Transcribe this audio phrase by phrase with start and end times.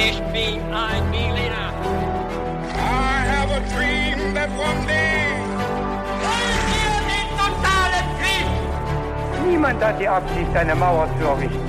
[0.00, 1.72] Ich bin ein Berliner.
[2.72, 5.34] I have a dream that one day.
[6.22, 9.48] Wollen wir den totalen Krieg?
[9.50, 11.68] Niemand hat die Absicht, eine Mauer zu errichten.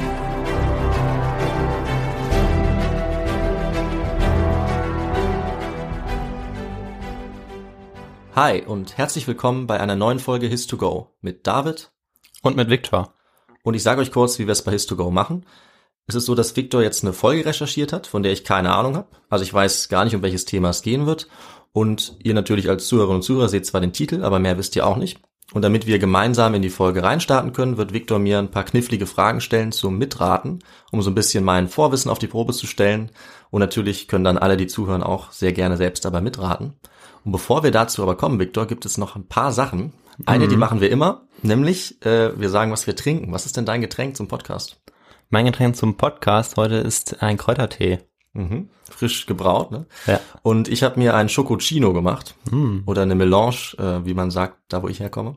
[8.36, 11.92] Hi und herzlich willkommen bei einer neuen Folge His2Go mit David.
[12.44, 13.16] Und mit Viktor.
[13.64, 15.48] Und ich sage euch kurz, wie wir es bei His2Go machen.
[16.10, 18.96] Es ist so, dass Viktor jetzt eine Folge recherchiert hat, von der ich keine Ahnung
[18.96, 19.08] habe.
[19.30, 21.28] Also ich weiß gar nicht, um welches Thema es gehen wird.
[21.72, 24.88] Und ihr natürlich als Zuhörerinnen und Zuhörer seht zwar den Titel, aber mehr wisst ihr
[24.88, 25.20] auch nicht.
[25.54, 29.06] Und damit wir gemeinsam in die Folge reinstarten können, wird Viktor mir ein paar knifflige
[29.06, 33.12] Fragen stellen zum Mitraten, um so ein bisschen mein Vorwissen auf die Probe zu stellen.
[33.52, 36.74] Und natürlich können dann alle, die zuhören, auch sehr gerne selbst dabei mitraten.
[37.24, 39.94] Und bevor wir dazu aber kommen, Viktor, gibt es noch ein paar Sachen.
[40.26, 43.32] Eine, die machen wir immer, nämlich äh, wir sagen, was wir trinken.
[43.32, 44.80] Was ist denn dein Getränk zum Podcast?
[45.32, 48.00] Mein Getränk zum Podcast heute ist ein Kräutertee.
[48.34, 48.70] Mhm.
[48.90, 49.86] Frisch gebraut, ne?
[50.08, 50.20] Ja.
[50.42, 52.34] Und ich habe mir einen Schokocino gemacht
[52.88, 55.36] oder eine Melange, äh, wie man sagt, da wo ich herkomme,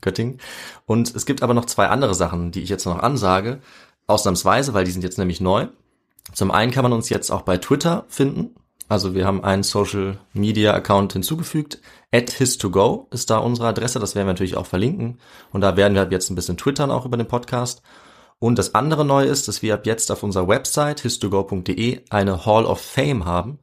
[0.00, 0.38] Göttingen.
[0.86, 3.60] Und es gibt aber noch zwei andere Sachen, die ich jetzt noch ansage,
[4.06, 5.66] ausnahmsweise, weil die sind jetzt nämlich neu.
[6.32, 8.54] Zum einen kann man uns jetzt auch bei Twitter finden.
[8.88, 11.82] Also wir haben einen Social Media Account hinzugefügt.
[12.14, 13.98] At his2go ist da unsere Adresse.
[13.98, 15.18] Das werden wir natürlich auch verlinken.
[15.52, 17.82] Und da werden wir ab jetzt ein bisschen twittern auch über den Podcast.
[18.40, 22.64] Und das andere Neue ist, dass wir ab jetzt auf unserer Website his2go.de eine Hall
[22.64, 23.58] of Fame haben.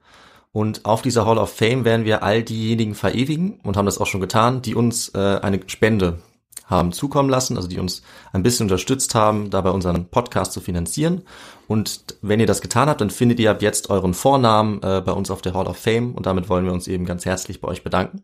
[0.51, 4.07] Und auf dieser Hall of Fame werden wir all diejenigen verewigen und haben das auch
[4.07, 6.19] schon getan, die uns äh, eine Spende
[6.65, 8.01] haben zukommen lassen, also die uns
[8.33, 11.23] ein bisschen unterstützt haben, dabei unseren Podcast zu finanzieren.
[11.67, 15.11] Und wenn ihr das getan habt, dann findet ihr ab jetzt euren Vornamen äh, bei
[15.11, 17.67] uns auf der Hall of Fame und damit wollen wir uns eben ganz herzlich bei
[17.67, 18.23] euch bedanken.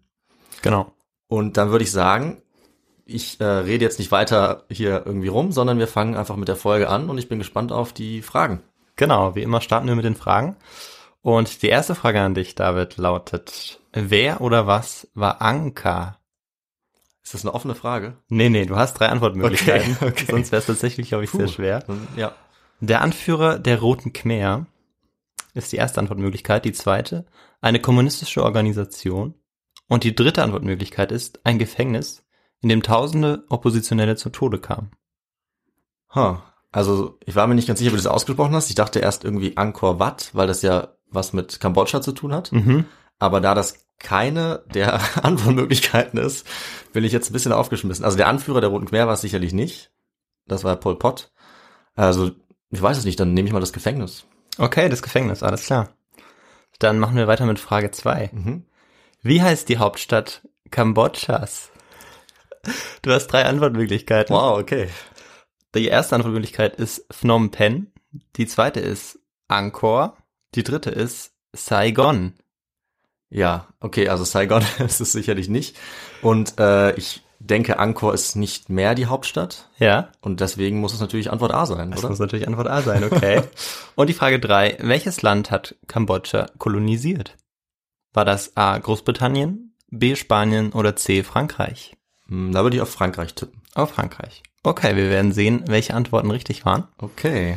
[0.62, 0.92] Genau.
[1.28, 2.42] Und dann würde ich sagen,
[3.14, 6.56] ich äh, rede jetzt nicht weiter hier irgendwie rum, sondern wir fangen einfach mit der
[6.56, 8.62] Folge an und ich bin gespannt auf die Fragen.
[8.96, 10.56] Genau, wie immer starten wir mit den Fragen.
[11.22, 16.18] Und die erste Frage an dich, David, lautet, wer oder was war Anka?
[17.24, 18.18] Ist das eine offene Frage?
[18.30, 19.96] Nee, nee, du hast drei Antwortmöglichkeiten.
[19.98, 20.26] Okay, okay.
[20.30, 21.84] Sonst wäre es tatsächlich, glaube ich, sehr schwer.
[22.16, 22.34] Ja.
[22.80, 24.66] Der Anführer der Roten Khmer
[25.54, 26.66] ist die erste Antwortmöglichkeit.
[26.66, 27.26] Die zweite,
[27.62, 29.36] eine kommunistische Organisation.
[29.88, 32.24] Und die dritte Antwortmöglichkeit ist ein Gefängnis,
[32.62, 34.92] in dem tausende Oppositionelle zu Tode kamen.
[36.14, 36.38] Huh.
[36.72, 38.70] Also ich war mir nicht ganz sicher, wie du das ausgesprochen hast.
[38.70, 42.52] Ich dachte erst irgendwie Angkor Wat, weil das ja was mit Kambodscha zu tun hat.
[42.52, 42.86] Mhm.
[43.20, 46.48] Aber da das keine der Antwortmöglichkeiten ist,
[46.94, 48.06] bin ich jetzt ein bisschen aufgeschmissen.
[48.06, 49.92] Also der Anführer der Roten Khmer war es sicherlich nicht.
[50.48, 51.32] Das war Pol Pot.
[51.96, 52.32] Also
[52.70, 54.26] ich weiß es nicht, dann nehme ich mal das Gefängnis.
[54.58, 55.90] Okay, das Gefängnis, alles klar.
[56.80, 58.30] Dann machen wir weiter mit Frage zwei.
[58.34, 58.66] Mhm.
[59.22, 61.71] Wie heißt die Hauptstadt Kambodschas?
[63.02, 64.36] Du hast drei Antwortmöglichkeiten.
[64.36, 64.90] Wow, okay.
[65.76, 67.88] Die erste Antwortmöglichkeit ist Phnom Penh,
[68.36, 70.18] die zweite ist Angkor,
[70.56, 72.34] die dritte ist Saigon.
[73.30, 75.78] Ja, okay, also Saigon ist es sicherlich nicht.
[76.22, 79.70] Und äh, ich denke, Angkor ist nicht mehr die Hauptstadt.
[79.78, 82.10] Ja, Und deswegen muss es natürlich Antwort A sein, das oder?
[82.10, 83.42] muss natürlich Antwort A sein, okay.
[83.96, 87.38] Und die Frage drei: welches Land hat Kambodscha kolonisiert?
[88.14, 91.96] War das A Großbritannien, B Spanien oder C Frankreich?
[92.32, 93.62] Hm, Da würde ich auf Frankreich tippen.
[93.76, 94.42] Auf Frankreich.
[94.64, 96.88] Okay, wir werden sehen, welche Antworten richtig waren.
[96.98, 97.56] Okay.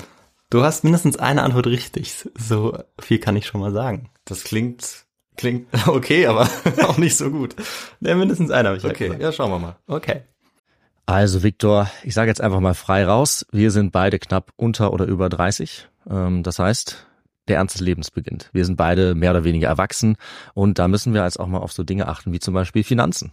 [0.51, 2.29] Du hast mindestens eine Antwort richtig.
[2.37, 4.11] So viel kann ich schon mal sagen.
[4.25, 5.05] Das klingt,
[5.37, 6.49] klingt okay, aber
[6.83, 7.55] auch nicht so gut.
[8.01, 9.77] Ja, mindestens eine habe ich Okay, ja ja, schauen wir mal.
[9.87, 10.23] Okay.
[11.07, 13.47] Also Viktor, ich sage jetzt einfach mal frei raus.
[13.53, 15.89] Wir sind beide knapp unter oder über 30.
[16.09, 17.07] Ähm, das heißt,
[17.49, 18.49] der Ernst des Lebens beginnt.
[18.53, 20.17] Wir sind beide mehr oder weniger erwachsen
[20.55, 23.33] und da müssen wir jetzt auch mal auf so Dinge achten wie zum Beispiel Finanzen.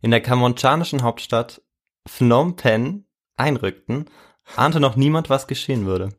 [0.00, 1.62] in der kambodschanischen Hauptstadt
[2.06, 3.04] Phnom Penh
[3.36, 4.06] einrückten,
[4.54, 6.10] ahnte noch niemand, was geschehen würde.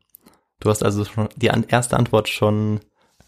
[0.60, 2.80] Du hast also schon die erste Antwort schon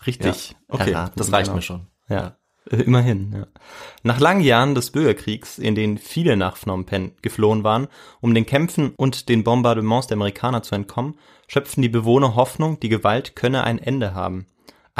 [0.06, 0.50] richtig.
[0.50, 0.56] Ja.
[0.68, 1.56] Okay, erraten, das reicht genau.
[1.56, 1.86] mir schon.
[2.08, 2.36] Ja,
[2.70, 3.32] äh, immerhin.
[3.32, 3.46] Ja.
[4.02, 7.88] Nach langen Jahren des Bürgerkriegs, in denen viele nach Phnom Penh geflohen waren,
[8.20, 12.88] um den Kämpfen und den Bombardements der Amerikaner zu entkommen, schöpften die Bewohner Hoffnung, die
[12.88, 14.46] Gewalt könne ein Ende haben.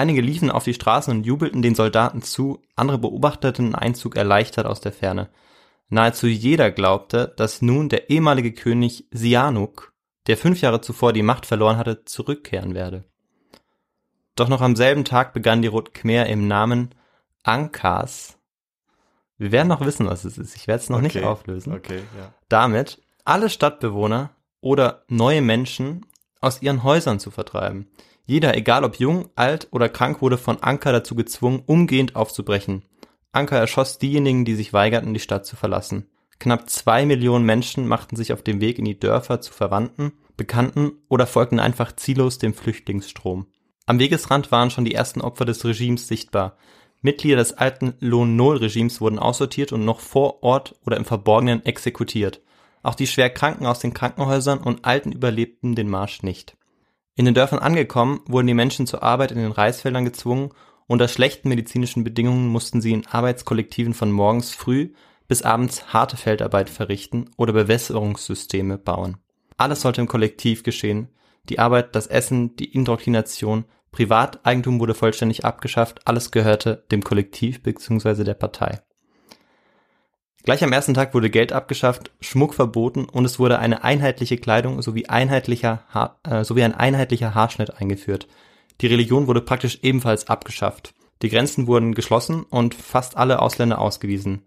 [0.00, 4.64] Einige liefen auf die Straßen und jubelten den Soldaten zu, andere beobachteten den Einzug erleichtert
[4.64, 5.28] aus der Ferne.
[5.90, 9.92] Nahezu jeder glaubte, dass nun der ehemalige König Sihanouk,
[10.26, 13.04] der fünf Jahre zuvor die Macht verloren hatte, zurückkehren werde.
[14.36, 16.94] Doch noch am selben Tag begann die Rot Khmer im Namen
[17.42, 18.38] Ankas.
[19.36, 20.56] Wir werden noch wissen, was es ist.
[20.56, 21.26] Ich werde es noch nicht Okay.
[21.26, 21.74] auflösen.
[21.74, 22.32] Okay, ja.
[22.48, 24.30] Damit alle Stadtbewohner
[24.62, 26.06] oder neue Menschen
[26.40, 27.90] aus ihren Häusern zu vertreiben.
[28.30, 32.84] Jeder, egal ob jung, alt oder krank, wurde von Anker dazu gezwungen, umgehend aufzubrechen.
[33.32, 36.06] Anker erschoss diejenigen, die sich weigerten, die Stadt zu verlassen.
[36.38, 40.92] Knapp zwei Millionen Menschen machten sich auf den Weg in die Dörfer zu Verwandten, Bekannten
[41.08, 43.48] oder folgten einfach ziellos dem Flüchtlingsstrom.
[43.86, 46.56] Am Wegesrand waren schon die ersten Opfer des Regimes sichtbar.
[47.02, 52.40] Mitglieder des alten Lon-Nol-Regimes wurden aussortiert und noch vor Ort oder im Verborgenen exekutiert.
[52.84, 56.56] Auch die Schwerkranken aus den Krankenhäusern und Alten überlebten den Marsch nicht.
[57.20, 60.52] In den Dörfern angekommen, wurden die Menschen zur Arbeit in den Reisfeldern gezwungen,
[60.86, 64.94] unter schlechten medizinischen Bedingungen mussten sie in Arbeitskollektiven von morgens früh
[65.28, 69.18] bis abends harte Feldarbeit verrichten oder Bewässerungssysteme bauen.
[69.58, 71.08] Alles sollte im Kollektiv geschehen.
[71.50, 78.24] Die Arbeit, das Essen, die Indoktrination, Privateigentum wurde vollständig abgeschafft, alles gehörte dem Kollektiv bzw.
[78.24, 78.80] der Partei.
[80.42, 84.80] Gleich am ersten Tag wurde Geld abgeschafft, Schmuck verboten und es wurde eine einheitliche Kleidung
[84.80, 88.26] sowie, einheitlicher ha äh, sowie ein einheitlicher Haarschnitt eingeführt.
[88.80, 90.94] Die Religion wurde praktisch ebenfalls abgeschafft.
[91.20, 94.42] Die Grenzen wurden geschlossen und fast alle Ausländer ausgewiesen.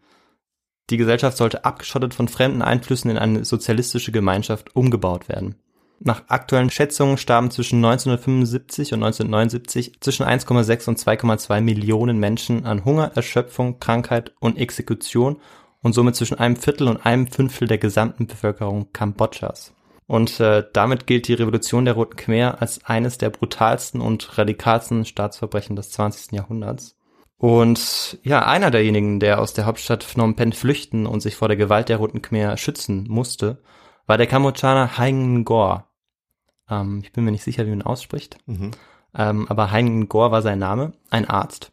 [0.90, 5.56] Die Gesellschaft sollte abgeschottet von fremden Einflüssen in eine sozialistische Gemeinschaft umgebaut werden.
[6.00, 12.84] Nach aktuellen Schätzungen starben zwischen 1975 und 1979 zwischen 1,6 und 2,2 Millionen Menschen an
[12.84, 15.38] Hunger, Erschöpfung, Krankheit und Exekution
[15.84, 19.74] und somit zwischen einem Viertel und einem Fünftel der gesamten Bevölkerung Kambodschas.
[20.08, 25.06] Und äh, damit gilt die Revolution der Roten Khmer als eines der brutalsten und radikalsten
[25.06, 26.32] Staatsverbrechen des 20.
[26.32, 26.98] Jahrhunderts.
[27.38, 31.58] Und ja, einer derjenigen, der aus der Hauptstadt Phnom Penh flüchten und sich vor der
[31.58, 33.62] Gewalt der Roten Khmer schützen musste,
[34.06, 35.88] war der Kambodschaner Hein Ngor.
[36.70, 38.38] Ähm, ich bin mir nicht sicher, wie man ausspricht.
[38.46, 38.72] Mhm.
[39.16, 41.72] Ähm, aber Hein Ngor war sein Name, ein Arzt.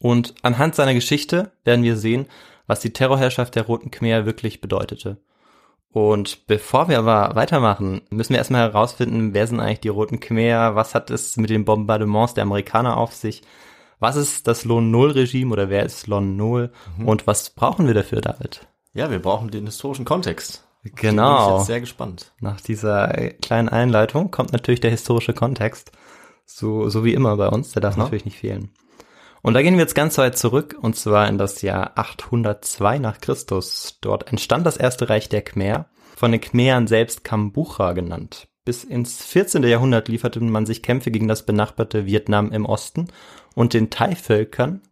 [0.00, 2.26] Und anhand seiner Geschichte werden wir sehen,
[2.66, 5.18] was die Terrorherrschaft der Roten Khmer wirklich bedeutete.
[5.92, 10.74] Und bevor wir aber weitermachen, müssen wir erstmal herausfinden, wer sind eigentlich die Roten Khmer,
[10.74, 13.42] was hat es mit den Bombardements der Amerikaner auf sich,
[13.98, 16.70] was ist das Lon-Nol-Regime oder wer ist Lon-Nol
[17.04, 18.66] und was brauchen wir dafür, David?
[18.92, 20.64] Ja, wir brauchen den historischen Kontext.
[20.82, 21.56] Bin ich Genau.
[21.56, 22.32] jetzt sehr gespannt.
[22.40, 23.08] Nach dieser
[23.40, 25.92] kleinen Einleitung kommt natürlich der historische Kontext.
[26.44, 28.04] So, so wie immer bei uns, der darf Aha.
[28.04, 28.70] natürlich nicht fehlen.
[29.46, 33.20] Und da gehen wir jetzt ganz weit zurück, und zwar in das Jahr 802 nach
[33.20, 33.96] Christus.
[34.00, 35.86] Dort entstand das erste Reich der Khmer,
[36.16, 38.48] von den Khmeren selbst Kambucha genannt.
[38.64, 39.62] Bis ins 14.
[39.62, 43.06] Jahrhundert lieferte man sich Kämpfe gegen das benachbarte Vietnam im Osten
[43.54, 44.82] und den Thai-Völkern,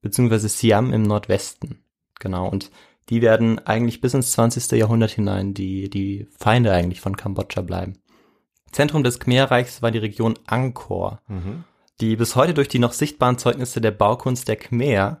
[0.00, 1.82] beziehungsweise Siam im Nordwesten.
[2.20, 2.70] Genau, und
[3.08, 4.78] die werden eigentlich bis ins 20.
[4.78, 7.94] Jahrhundert hinein die, die Feinde eigentlich von Kambodscha bleiben.
[8.70, 11.20] Zentrum des Khmerreichs war die Region Angkor,
[12.00, 15.20] die bis heute durch die noch sichtbaren Zeugnisse der Baukunst der Khmer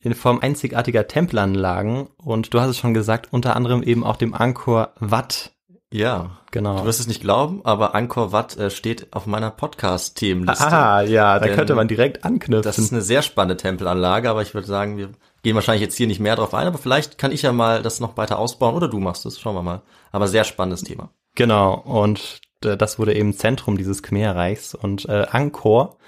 [0.00, 4.34] in Form einzigartiger Tempelanlagen und du hast es schon gesagt, unter anderem eben auch dem
[4.34, 5.52] Angkor Wat.
[5.92, 6.38] Ja.
[6.50, 6.78] Genau.
[6.78, 10.66] Du wirst es nicht glauben, aber Angkor Wat äh, steht auf meiner Podcast-Themenliste.
[10.66, 12.62] Ah, ja, da könnte man direkt anknüpfen.
[12.62, 15.10] Das ist eine sehr spannende Tempelanlage, aber ich würde sagen, wir
[15.42, 18.00] gehen wahrscheinlich jetzt hier nicht mehr drauf ein, aber vielleicht kann ich ja mal das
[18.00, 19.82] noch weiter ausbauen oder du machst es, schauen wir mal.
[20.12, 21.10] Aber sehr spannendes Thema.
[21.34, 24.74] Genau, und äh, das wurde eben Zentrum dieses Khmerreichs.
[24.74, 25.98] Und äh, Angkor,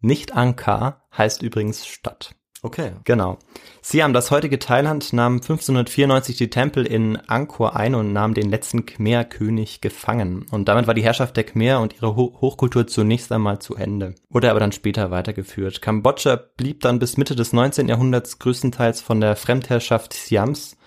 [0.00, 2.34] nicht Ankar, heißt übrigens Stadt.
[2.64, 2.92] Okay.
[3.04, 3.36] Genau.
[3.82, 8.86] Siam, das heutige Thailand, nahm 1594 die Tempel in Angkor ein und nahm den letzten
[8.86, 10.46] Khmer-König gefangen.
[10.50, 14.14] Und damit war die Herrschaft der Khmer und ihre Ho Hochkultur zunächst einmal zu Ende.
[14.30, 15.82] Wurde aber dann später weitergeführt.
[15.82, 17.86] Kambodscha blieb dann bis Mitte des 19.
[17.86, 20.78] Jahrhunderts größtenteils von der Fremdherrschaft Siams,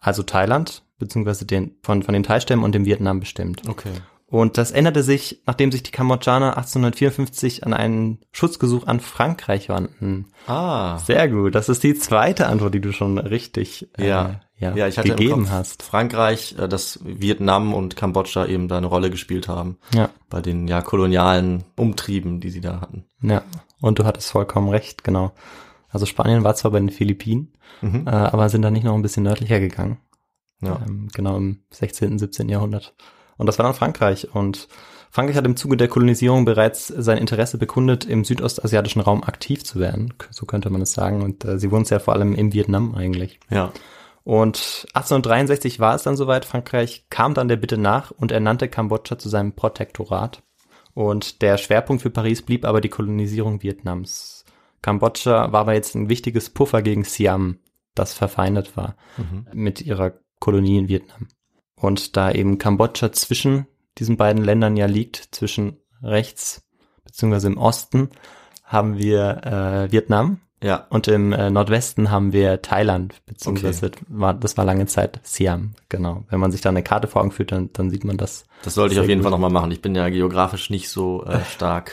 [0.00, 3.68] also Thailand, beziehungsweise den, von, von den Thai-Stämmen und dem Vietnam bestimmt.
[3.68, 3.92] Okay.
[4.28, 10.26] Und das änderte sich, nachdem sich die Kambodschaner 1854 an einen Schutzgesuch an Frankreich wandten.
[10.48, 10.98] Ah.
[10.98, 11.54] Sehr gut.
[11.54, 14.40] Das ist die zweite Antwort, die du schon richtig äh, Ja.
[14.58, 15.82] ja, Ja, ich hatte gegeben Kopf hast.
[15.84, 19.78] Frankreich, äh, dass Vietnam und Kambodscha eben da eine Rolle gespielt haben.
[19.94, 23.04] Ja, Bei den ja kolonialen Umtrieben, die sie da hatten.
[23.22, 23.42] ja.
[23.80, 25.32] Und du hattest vollkommen recht, genau.
[25.90, 27.52] Also Spanien war zwar bei den Philippinen,
[27.82, 28.06] Mhm.
[28.06, 29.98] äh, aber sind dann nicht noch ein bisschen nördlicher gegangen.
[30.62, 30.80] Ja.
[30.84, 32.48] Ähm, genau im 16., 17.
[32.48, 32.94] Jahrhundert.
[33.36, 34.34] Und das war dann Frankreich.
[34.34, 34.68] Und
[35.10, 39.78] Frankreich hat im Zuge der Kolonisierung bereits sein Interesse bekundet, im südostasiatischen Raum aktiv zu
[39.78, 40.14] werden.
[40.30, 41.22] So könnte man es sagen.
[41.22, 43.40] Und äh, sie es ja vor allem im Vietnam eigentlich.
[43.50, 43.72] Ja.
[44.24, 46.44] Und 1863 war es dann soweit.
[46.44, 50.42] Frankreich kam dann der Bitte nach und ernannte Kambodscha zu seinem Protektorat.
[50.94, 54.44] Und der Schwerpunkt für Paris blieb aber die Kolonisierung Vietnams.
[54.82, 57.58] Kambodscha war aber jetzt ein wichtiges Puffer gegen Siam,
[57.94, 58.96] das verfeindet war
[59.52, 61.28] mit ihrer Kolonie in Vietnam.
[61.80, 63.66] Und da eben Kambodscha zwischen
[63.98, 66.62] diesen beiden Ländern ja liegt, zwischen rechts
[67.04, 68.10] beziehungsweise im Osten,
[68.64, 70.86] haben wir äh, Vietnam Ja.
[70.90, 76.24] und im äh, Nordwesten haben wir Thailand, beziehungsweise war, das war lange Zeit Siam, genau.
[76.30, 78.44] Wenn man sich da eine Karte vor Augen führt, dann, dann sieht man das.
[78.64, 79.24] Das sollte ich auf jeden gut.
[79.24, 79.70] Fall nochmal machen.
[79.70, 81.92] Ich bin ja geografisch nicht so äh, stark.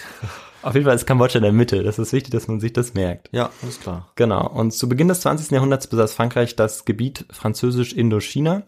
[0.62, 1.84] Auf jeden Fall ist Kambodscha in der Mitte.
[1.84, 3.30] Das ist wichtig, dass man sich das merkt.
[3.34, 4.10] ja, alles klar.
[4.16, 4.48] Genau.
[4.50, 5.52] Und zu Beginn des 20.
[5.52, 8.64] Jahrhunderts besaß Frankreich das Gebiet Französisch-Indochina.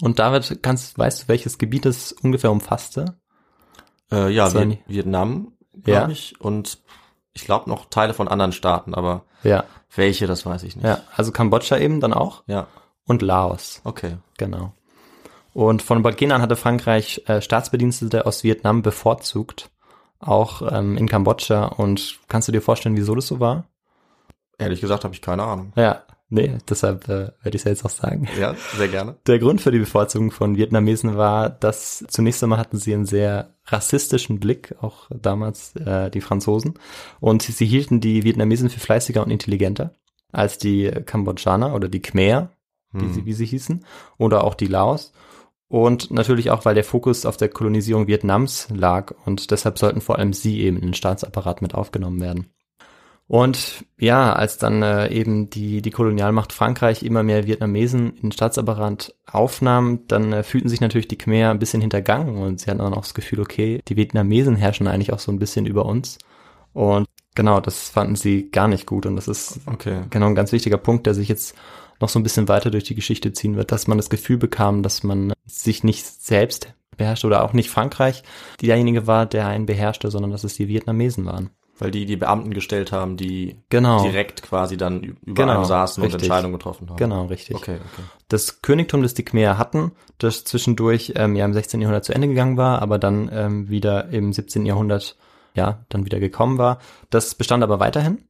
[0.00, 3.16] Und David, kannst, weißt du, welches Gebiet es ungefähr umfasste?
[4.10, 5.52] Äh, ja, Vi Vietnam,
[5.86, 6.00] Ja.
[6.00, 6.40] glaube ich.
[6.40, 6.78] Und
[7.32, 9.64] ich glaube noch Teile von anderen Staaten, aber Ja.
[9.94, 10.84] welche, das weiß ich nicht.
[10.84, 12.66] Ja, also Kambodscha eben dann auch Ja,
[13.06, 13.80] und Laos.
[13.84, 14.18] okay.
[14.38, 14.72] Genau.
[15.54, 19.70] Und von Beginn an hatte Frankreich äh, Staatsbedienstete aus Vietnam bevorzugt,
[20.18, 21.64] auch ähm, in Kambodscha.
[21.66, 23.64] Und kannst du dir vorstellen, wieso das so war?
[24.58, 25.72] Ehrlich gesagt habe ich keine Ahnung.
[25.76, 28.28] Ja, nee, deshalb äh, werde ich es ja jetzt auch sagen.
[28.40, 29.16] Ja, sehr gerne.
[29.26, 33.54] Der Grund für die Bevorzugung von Vietnamesen war, dass zunächst einmal hatten sie einen sehr
[33.66, 36.74] rassistischen Blick, auch damals äh, die Franzosen,
[37.20, 39.92] und sie, sie hielten die Vietnamesen für fleißiger und intelligenter
[40.32, 42.50] als die Kambodschaner oder die Khmer,
[42.92, 43.12] wie, Hm.
[43.12, 43.84] sie, wie sie hießen,
[44.18, 45.12] oder auch die Laos.
[45.68, 50.18] Und natürlich auch, weil der Fokus auf der Kolonisierung Vietnams lag und deshalb sollten vor
[50.18, 52.50] allem sie eben in den Staatsapparat mit aufgenommen werden.
[53.28, 58.32] Und ja, als dann äh, eben die, die Kolonialmacht Frankreich immer mehr Vietnamesen in den
[58.32, 62.80] Staatsapparat aufnahm, dann äh, fühlten sich natürlich die Khmer ein bisschen hintergangen und sie hatten
[62.80, 66.18] dann auch das Gefühl, okay, die Vietnamesen herrschen eigentlich auch so ein bisschen über uns.
[66.74, 70.02] Und genau, das fanden sie gar nicht gut und das ist Okay.
[70.10, 71.56] genau ein ganz wichtiger Punkt, der sich jetzt
[72.00, 74.82] noch so ein bisschen weiter durch die Geschichte ziehen wird, dass man das Gefühl bekam,
[74.82, 78.22] dass man sich nicht selbst beherrscht oder auch nicht Frankreich
[78.60, 81.50] derjenige war, der einen beherrschte, sondern dass es die Vietnamesen waren.
[81.82, 84.04] Weil die die Beamten gestellt haben, die Genau.
[84.04, 86.14] direkt quasi dann über Genau, einem saßen richtig.
[86.14, 86.96] und Entscheidungen getroffen haben.
[86.96, 87.56] Genau, richtig.
[87.56, 88.02] Okay, okay.
[88.28, 91.80] Das Königtum, das die Khmer hatten, das zwischendurch ähm, ja im 16.
[91.80, 94.64] Jahrhundert zu Ende gegangen war, aber dann ähm, wieder im 17.
[94.64, 95.16] Jahrhundert
[95.54, 96.78] ja dann wieder gekommen war,
[97.10, 98.22] das bestand aber weiterhin.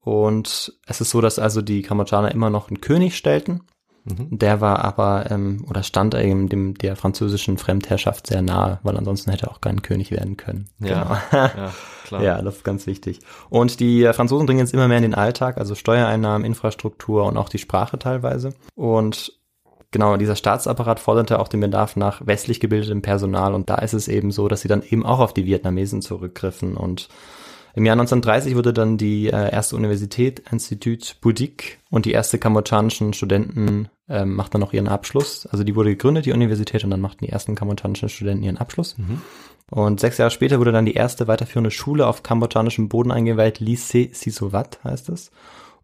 [0.00, 3.62] Und es ist so, dass also die Kambodschaner immer noch einen König stellten.
[4.08, 4.38] Mhm.
[4.38, 9.30] Der war aber ähm, oder stand eben dem der französischen Fremdherrschaft sehr nahe, weil ansonsten
[9.30, 10.68] hätte er auch kein König werden können.
[10.80, 11.44] Ja, Genau.
[11.44, 11.72] ja,
[12.06, 12.22] klar.
[12.22, 13.20] Ja, das ist ganz wichtig.
[13.50, 17.48] Und die Franzosen dringen jetzt immer mehr in den Alltag, also Steuereinnahmen, Infrastruktur und auch
[17.48, 18.54] die Sprache teilweise.
[18.74, 19.32] Und
[19.90, 23.54] genau, dieser Staatsapparat forderte auch den Bedarf nach westlich gebildetem Personal.
[23.54, 26.76] Und da ist es eben so, dass sie dann eben auch auf die Vietnamesen zurückgriffen.
[26.76, 27.08] Und
[27.74, 33.12] im Jahr 1930 wurde dann die äh, erste Universität, Institut Boudic, und die erste kambodschanischen
[33.12, 35.46] Studenten ähm, machten noch ihren Abschluss.
[35.46, 38.96] Also die wurde gegründet, die Universität, und dann machten die ersten kambodschanischen Studenten ihren Abschluss.
[39.70, 44.14] Und sechs Jahre später wurde dann die erste weiterführende Schule auf kambodschanischem Boden eingeweiht, Lycée
[44.14, 45.30] Sisovat heißt es.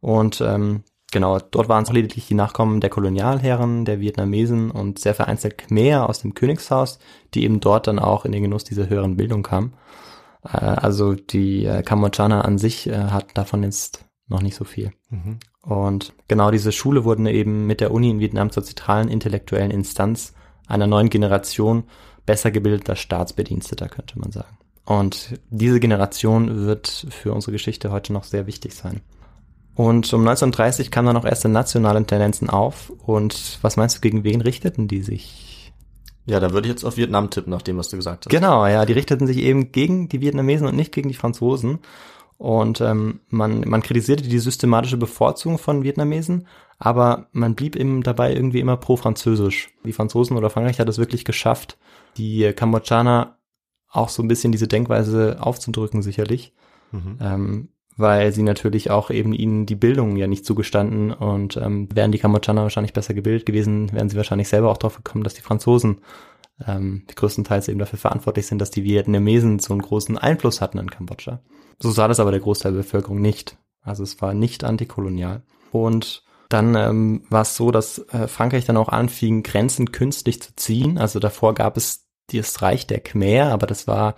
[0.00, 5.14] Und ähm, genau, dort waren es lediglich die Nachkommen der Kolonialherren, der Vietnamesen und sehr
[5.14, 6.98] vereinzelt Khmer aus dem Königshaus,
[7.34, 9.74] die eben dort dann auch in den Genuss dieser höheren Bildung kamen.
[10.44, 14.92] Äh, also die äh, Kambodschaner an sich äh, hat davon jetzt noch nicht so viel.
[15.10, 15.38] Mhm.
[15.64, 20.34] Und genau diese Schule wurden eben mit der Uni in Vietnam zur zentralen intellektuellen Instanz
[20.66, 21.84] einer neuen Generation
[22.26, 24.56] besser gebildeter Staatsbediensteter, könnte man sagen.
[24.84, 29.00] Und diese Generation wird für unsere Geschichte heute noch sehr wichtig sein.
[29.74, 32.92] Und um 1930 kamen dann auch erste nationale Tendenzen auf.
[33.04, 35.72] Und was meinst du, gegen wen richteten die sich?
[36.26, 38.30] Ja, da würde ich jetzt auf Vietnam tippen, nach dem, was du gesagt hast.
[38.30, 41.80] Genau, ja, die richteten sich eben gegen die Vietnamesen und nicht gegen die Franzosen.
[42.38, 46.46] Und ähm, man, man kritisierte die systematische Bevorzugung von Vietnamesen,
[46.78, 49.70] aber man blieb eben dabei irgendwie immer pro-französisch.
[49.84, 51.78] Die Franzosen oder Frankreich hat es wirklich geschafft,
[52.16, 53.38] die Kambodschaner
[53.90, 56.52] auch so ein bisschen diese Denkweise aufzudrücken, sicherlich.
[56.90, 57.18] Mhm.
[57.20, 62.10] Ähm, weil sie natürlich auch eben ihnen die Bildung ja nicht zugestanden und ähm, wären
[62.10, 65.42] die Kambodschaner wahrscheinlich besser gebildet gewesen, wären sie wahrscheinlich selber auch drauf gekommen, dass die
[65.42, 65.98] Franzosen
[66.66, 70.90] ähm, größtenteils eben dafür verantwortlich sind, dass die Vietnamesen so einen großen Einfluss hatten in
[70.90, 71.40] Kambodscha.
[71.80, 73.58] So sah das aber der Großteil der Bevölkerung nicht.
[73.82, 75.42] Also es war nicht antikolonial.
[75.72, 80.54] Und dann ähm, war es so, dass äh, Frankreich dann auch anfing, Grenzen künstlich zu
[80.54, 80.98] ziehen.
[80.98, 84.14] Also davor gab es das Reich der Khmer, aber das war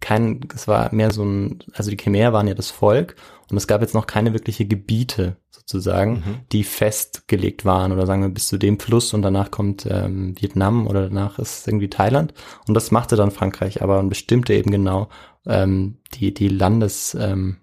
[0.00, 3.16] kein, es war mehr so ein, also die Khmer waren ja das Volk
[3.50, 6.38] und es gab jetzt noch keine wirkliche Gebiete sozusagen, Mhm.
[6.52, 10.86] die festgelegt waren oder sagen wir bis zu dem Fluss und danach kommt ähm, Vietnam
[10.86, 12.34] oder danach ist irgendwie Thailand
[12.66, 15.08] und das machte dann Frankreich aber und bestimmte eben genau
[15.46, 17.58] ähm, die die Landes ähm,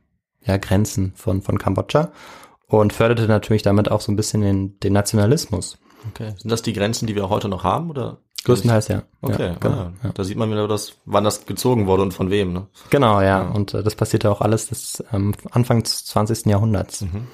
[0.46, 2.12] ja, Grenzen von von Kambodscha
[2.68, 5.78] und förderte natürlich damit auch so ein bisschen den, den Nationalismus.
[6.10, 6.34] Okay.
[6.38, 8.20] Sind das die Grenzen, die wir heute noch haben, oder?
[8.48, 9.04] Größtenteils ja.
[9.22, 9.76] Okay, ja, genau.
[9.76, 10.10] ah, ja.
[10.14, 12.68] da sieht man wieder, das, wann das gezogen wurde und von wem, ne?
[12.90, 13.44] Genau, ja.
[13.44, 13.50] Ja.
[13.50, 16.46] Und äh, das passierte auch alles des ähm, Anfang des 20.
[16.46, 17.02] Jahrhunderts.
[17.02, 17.28] Mhm.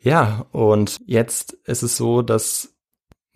[0.00, 2.74] Ja, und jetzt ist es so, dass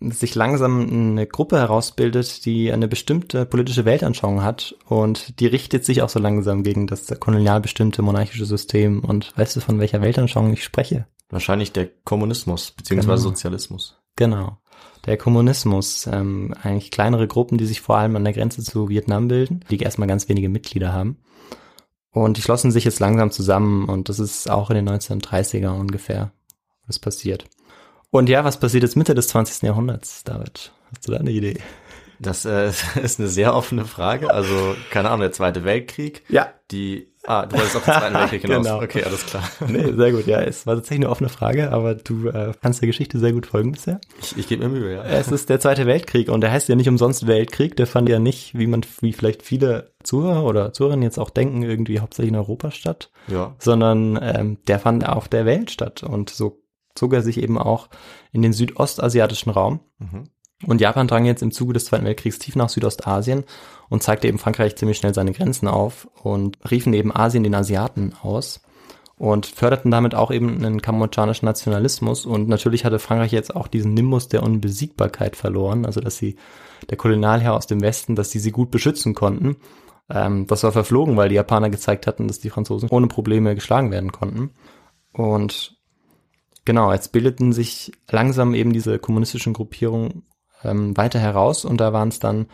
[0.01, 6.01] sich langsam eine Gruppe herausbildet, die eine bestimmte politische Weltanschauung hat und die richtet sich
[6.01, 9.03] auch so langsam gegen das kolonial bestimmte monarchische System.
[9.03, 11.07] Und weißt du, von welcher Weltanschauung ich spreche?
[11.29, 13.29] Wahrscheinlich der Kommunismus, beziehungsweise Genau.
[13.29, 13.99] Sozialismus.
[14.15, 14.57] Genau.
[15.05, 19.27] Der Kommunismus, ähm, eigentlich kleinere Gruppen, die sich vor allem an der Grenze zu Vietnam
[19.27, 21.17] bilden, die erstmal ganz wenige Mitglieder haben.
[22.11, 26.31] Und die schlossen sich jetzt langsam zusammen und das ist auch in den 1930er ungefähr,
[26.87, 27.45] was passiert.
[28.11, 29.61] Und ja, was passiert jetzt Mitte des 20.
[29.63, 30.71] Jahrhunderts, David?
[30.91, 31.59] Hast du da eine Idee?
[32.19, 34.31] Das äh, ist eine sehr offene Frage.
[34.31, 36.51] Also, keine Ahnung, der Zweite Weltkrieg, Ja.
[36.71, 38.65] die, ah, du wolltest auf den Zweiten Weltkrieg hinaus.
[38.65, 38.81] Genau.
[38.81, 39.43] Okay, alles klar.
[39.67, 40.41] Nee, sehr gut, ja.
[40.41, 43.71] Es war tatsächlich eine offene Frage, aber du äh, kannst der Geschichte sehr gut folgen
[43.71, 44.01] bisher.
[44.21, 45.03] Ich, ich gebe mir Mühe, ja.
[45.03, 47.75] Es ist der Zweite Weltkrieg und der heißt ja nicht umsonst Weltkrieg.
[47.77, 51.61] Der fand ja nicht, wie man, wie vielleicht viele Zuhörer oder Zuhörerinnen jetzt auch denken,
[51.63, 53.55] irgendwie hauptsächlich in Europa statt, Ja.
[53.59, 56.61] sondern ähm, der fand auf der Welt statt und so
[56.95, 57.87] zog er sich eben auch
[58.31, 59.79] in den südostasiatischen Raum.
[59.99, 60.23] Mhm.
[60.65, 63.45] Und Japan drang jetzt im Zuge des Zweiten Weltkriegs tief nach Südostasien
[63.87, 68.13] und zeigte eben Frankreich ziemlich schnell seine Grenzen auf und riefen eben Asien den Asiaten
[68.21, 68.61] aus
[69.19, 72.25] und förderten damit auch eben einen kambodschanischen Nationalismus.
[72.25, 76.37] Und natürlich hatte Frankreich jetzt auch diesen Nimbus der Unbesiegbarkeit verloren, also dass sie,
[76.89, 79.57] der Kolonialherr aus dem Westen, dass die sie gut beschützen konnten.
[80.09, 83.91] Ähm, das war verflogen, weil die Japaner gezeigt hatten, dass die Franzosen ohne Probleme geschlagen
[83.91, 84.51] werden konnten.
[85.11, 85.77] Und
[86.63, 90.23] genau, jetzt bildeten sich langsam eben diese kommunistischen Gruppierungen
[90.63, 92.47] ähm, weiter heraus und da waren es dann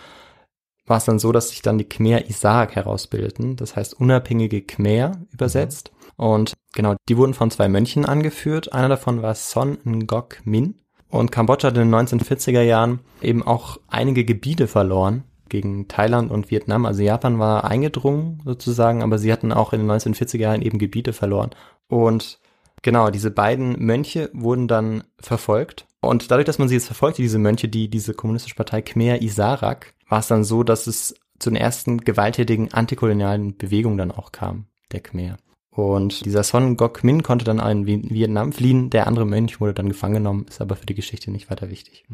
[0.86, 5.13] war es dann so, dass sich dann die Khmer Isaac herausbildeten, das heißt unabhängige Khmer
[5.32, 5.91] übersetzt.
[6.15, 8.72] Und genau, die wurden von zwei Mönchen angeführt.
[8.74, 10.76] Einer davon war Son Ngoc Min.
[11.10, 16.52] Und Kambodscha hat in den 1940er Jahren eben auch einige Gebiete verloren gegen Thailand und
[16.52, 16.86] Vietnam.
[16.86, 21.13] Also Japan war eingedrungen sozusagen, aber sie hatten auch in den 1940er Jahren eben Gebiete
[21.13, 21.52] verloren.
[21.88, 22.39] Und
[22.82, 25.86] genau, diese beiden Mönche wurden dann verfolgt.
[26.06, 29.94] Und dadurch, dass man sie jetzt verfolgte, diese Mönche, die diese kommunistische Partei Khmer Isarak,
[30.08, 34.65] war es dann so, dass es zu den ersten gewalttätigen antikolonialen Bewegungen dann auch kam,
[34.91, 35.38] der Khmer.
[35.72, 39.74] Und dieser Son Ngoc Min konnte dann in Vi- Vietnam fliehen, der andere Mönch wurde
[39.74, 42.06] dann gefangen genommen, ist aber für die Geschichte nicht weiter wichtig.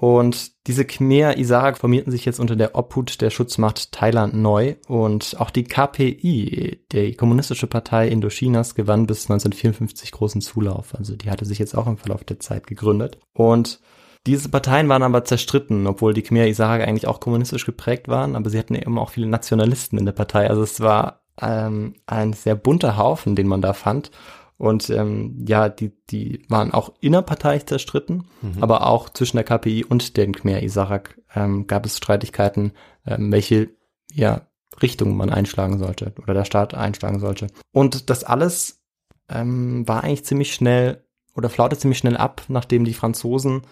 [0.00, 5.34] Und diese Khmer Isarak formierten sich jetzt unter der Obhut der Schutzmacht Thailand neu und
[5.40, 10.94] auch die KPI, die Kommunistische Partei Indochinas, gewann bis 1954 großen Zulauf.
[10.94, 13.18] Also die hatte sich jetzt auch im Verlauf der Zeit gegründet.
[13.32, 13.80] Und
[14.24, 18.50] diese Parteien waren aber zerstritten, obwohl die Khmer Isarak eigentlich auch kommunistisch geprägt waren, aber
[18.50, 20.48] sie hatten eben auch viele Nationalisten in der Partei.
[20.48, 24.12] Also es war ähm, ein sehr bunter Haufen, den man da fand.
[24.58, 28.24] Und ähm, ja, die, die waren auch innerparteilich zerstritten,
[28.60, 32.72] aber auch zwischen der KPI und den Khmer Isarak ähm, gab es Streitigkeiten,
[33.06, 33.70] ähm, welche
[34.12, 34.42] ja,
[34.82, 37.46] Richtung man einschlagen sollte oder der Staat einschlagen sollte.
[37.72, 38.82] Und das alles
[39.28, 41.04] ähm, war eigentlich ziemlich schnell
[41.36, 43.62] oder flaute ziemlich schnell ab, nachdem die Franzosen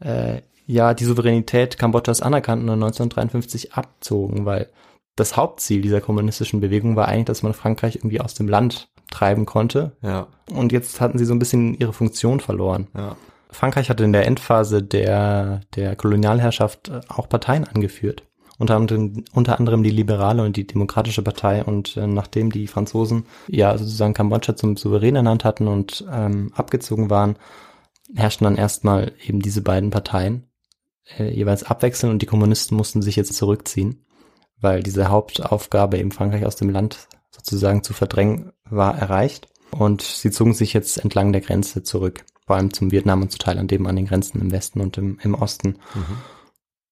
[0.00, 4.70] äh, ja die Souveränität Kambodschas anerkannten und 1953 abzogen, weil
[5.16, 9.46] das Hauptziel dieser kommunistischen Bewegung war eigentlich, dass man Frankreich irgendwie aus dem Land treiben
[9.46, 9.92] konnte.
[10.02, 10.26] Ja.
[10.52, 12.88] Und jetzt hatten sie so ein bisschen ihre Funktion verloren.
[12.96, 13.16] Ja.
[13.50, 18.24] Frankreich hatte in der Endphase der, der Kolonialherrschaft äh, auch Parteien angeführt.
[18.58, 21.62] Unter anderem, unter anderem die Liberale und die Demokratische Partei.
[21.62, 27.10] Und äh, nachdem die Franzosen ja sozusagen Kambodscha zum Souverän ernannt hatten und ähm, abgezogen
[27.10, 27.36] waren,
[28.14, 30.48] herrschten dann erstmal eben diese beiden Parteien
[31.18, 34.04] äh, jeweils abwechseln und die Kommunisten mussten sich jetzt zurückziehen,
[34.60, 39.48] weil diese Hauptaufgabe eben Frankreich aus dem Land sozusagen zu verdrängen war erreicht.
[39.70, 43.38] Und sie zogen sich jetzt entlang der Grenze zurück, vor allem zum Vietnam und zu
[43.38, 45.78] Thailand, eben an den Grenzen im Westen und im, im Osten.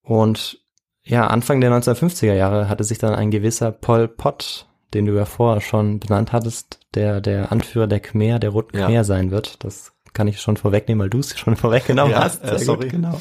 [0.03, 0.59] Und
[1.03, 5.24] ja, Anfang der 1950er Jahre hatte sich dann ein gewisser Pol Pot, den du ja
[5.24, 8.87] vorher schon benannt hattest, der der Anführer der Khmer, der Roten Ja.
[8.87, 9.62] Khmer sein wird.
[9.64, 12.42] Das kann ich schon vorwegnehmen, weil du es schon vorweggenommen Ja, hast.
[12.44, 12.85] äh, sorry.
[12.85, 13.20] Gut, genau.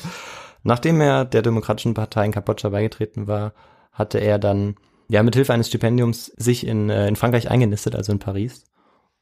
[0.64, 3.54] Nachdem er der Demokratischen Partei in Kambodscha beigetreten war,
[3.92, 4.76] hatte er dann
[5.10, 8.64] ja mit Hilfe eines Stipendiums sich in, äh, in Frankreich eingenistet, also in Paris.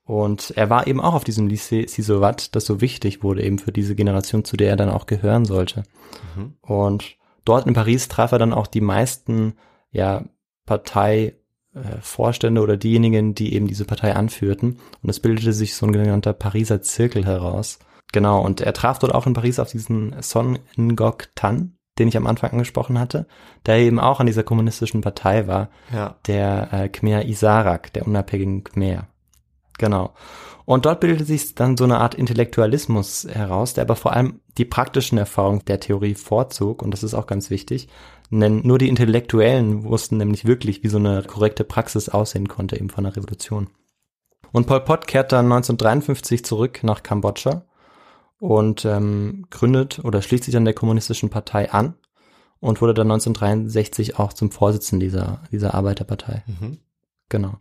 [0.04, 3.74] Und er war eben auch auf diesem Lycée Sisovat, das so wichtig wurde eben für
[3.74, 5.84] diese Generation, zu der er dann auch gehören sollte.
[6.62, 9.56] Und dort in Paris traf er dann auch die meisten
[9.92, 10.24] ja,
[10.66, 14.80] Parteivorstände oder diejenigen, die eben diese Partei anführten.
[15.02, 17.80] Und es bildete sich so ein genannter Pariser Zirkel heraus.
[18.14, 22.18] Genau, und er traf dort auch in Paris auf diesen Son Ngoc Tan, den ich
[22.18, 23.28] am Anfang angesprochen hatte,
[23.66, 26.16] der eben auch an dieser kommunistischen Partei war, Ja.
[26.28, 29.08] der äh, Khmer Isarak, der unabhängigen Khmer.
[29.78, 30.14] Genau.
[30.66, 34.66] Und dort bildete sich dann so eine Art Intellektualismus heraus, der aber vor allem die
[34.66, 37.88] praktischen Erfahrungen der Theorie vorzog, und das ist auch ganz wichtig,
[38.30, 42.90] denn nur die Intellektuellen wussten nämlich wirklich, wie so eine korrekte Praxis aussehen konnte, eben
[42.90, 43.70] von der Revolution.
[44.52, 47.64] Und Pol Pot kehrt dann 1953 zurück nach Kambodscha
[48.40, 51.96] und ähm, gründet oder schließt sich an der kommunistischen Partei an
[52.60, 56.44] und wurde dann 1963 auch zum Vorsitzenden dieser, dieser Arbeiterpartei.
[56.48, 56.80] Mhm.
[57.30, 57.56] Genau.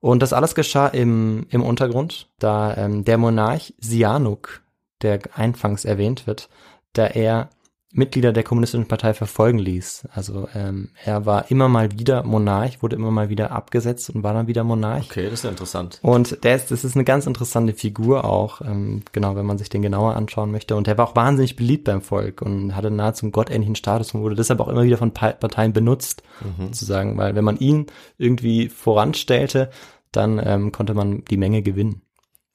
[0.00, 4.62] Und das alles geschah im, im Untergrund, da ähm, der Monarch Sihanouk,
[5.02, 6.48] der einfangs erwähnt wird,
[6.92, 7.50] da er
[7.96, 10.06] Mitglieder der kommunistischen Partei verfolgen ließ.
[10.12, 14.34] Also ähm, er war immer mal wieder Monarch, wurde immer mal wieder abgesetzt und war
[14.34, 15.06] dann wieder Monarch.
[15.10, 15.98] Okay, das ist ja interessant.
[16.02, 19.68] Und der ist, das ist eine ganz interessante Figur auch, ähm, genau, wenn man sich
[19.68, 20.76] den genauer anschauen möchte.
[20.76, 24.20] Und der war auch wahnsinnig beliebt beim Volk und hatte nahezu einen gottähnlichen Status und
[24.20, 26.22] wurde deshalb auch immer wieder von Pa- Parteien benutzt,
[26.58, 27.86] sozusagen, weil wenn man ihn
[28.18, 29.70] irgendwie voranstellte,
[30.12, 32.02] dann ähm, konnte man die Menge gewinnen.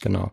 [0.02, 0.32] Genau.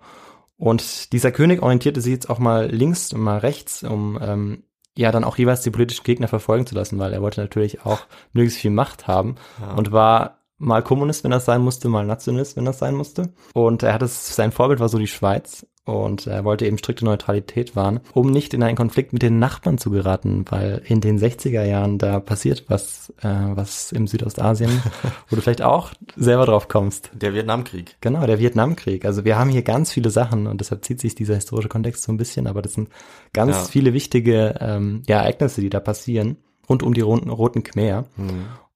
[0.57, 4.65] Und dieser König orientierte sich jetzt auch mal links und mal rechts, um ähm,
[4.99, 8.01] ja dann auch jeweils die politischen Gegner verfolgen zu lassen, weil er wollte natürlich auch
[8.33, 9.37] möglichst viel Macht haben
[9.77, 13.33] und war mal Kommunist, wenn das sein musste, mal Nationalist, wenn das sein musste.
[13.55, 17.05] Und er hat es, sein Vorbild war so die Schweiz und er wollte eben strikte
[17.07, 21.19] Neutralität wahren, um nicht in einen Konflikt mit den Nachbarn zu geraten, weil in den
[21.19, 24.71] 60er Jahren da passiert was, äh, was im Südostasien,
[25.29, 27.11] wo du vielleicht auch selber drauf kommst.
[27.15, 27.97] Der Vietnamkrieg.
[28.03, 29.05] Genau, der Vietnamkrieg.
[29.07, 32.13] Also wir haben hier ganz viele Sachen und deshalb zieht sich dieser historische Kontext so
[32.13, 32.91] ein bisschen, aber das sind
[33.33, 33.65] ganz Ja.
[33.65, 36.37] viele wichtige ähm, ja, Ereignisse, die da passieren,
[36.69, 38.05] rund um die roten, roten Khmer.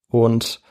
[0.08, 0.62] Und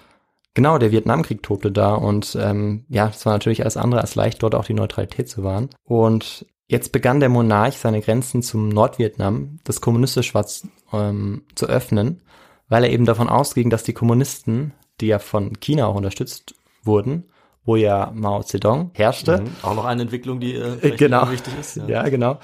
[0.54, 4.42] genau, der Vietnamkrieg tobte da und ähm, ja, es war natürlich alles andere als leicht,
[4.44, 5.70] dort auch die Neutralität zu wahren.
[5.84, 10.46] Und jetzt begann der Monarch seine Grenzen zum Nordvietnam, das kommunistisch war,
[10.94, 12.22] ähm, zu öffnen,
[12.70, 17.26] weil er eben davon ausging, dass die Kommunisten, die ja von China auch unterstützt wurden,
[17.64, 19.50] wo ja Mao Zedong herrsste, Mhm.
[19.62, 21.30] Auch noch eine Entwicklung, die äh, genau.
[21.30, 21.80] wichtig ist.
[21.88, 22.08] Ja.
[22.10, 22.40] genau.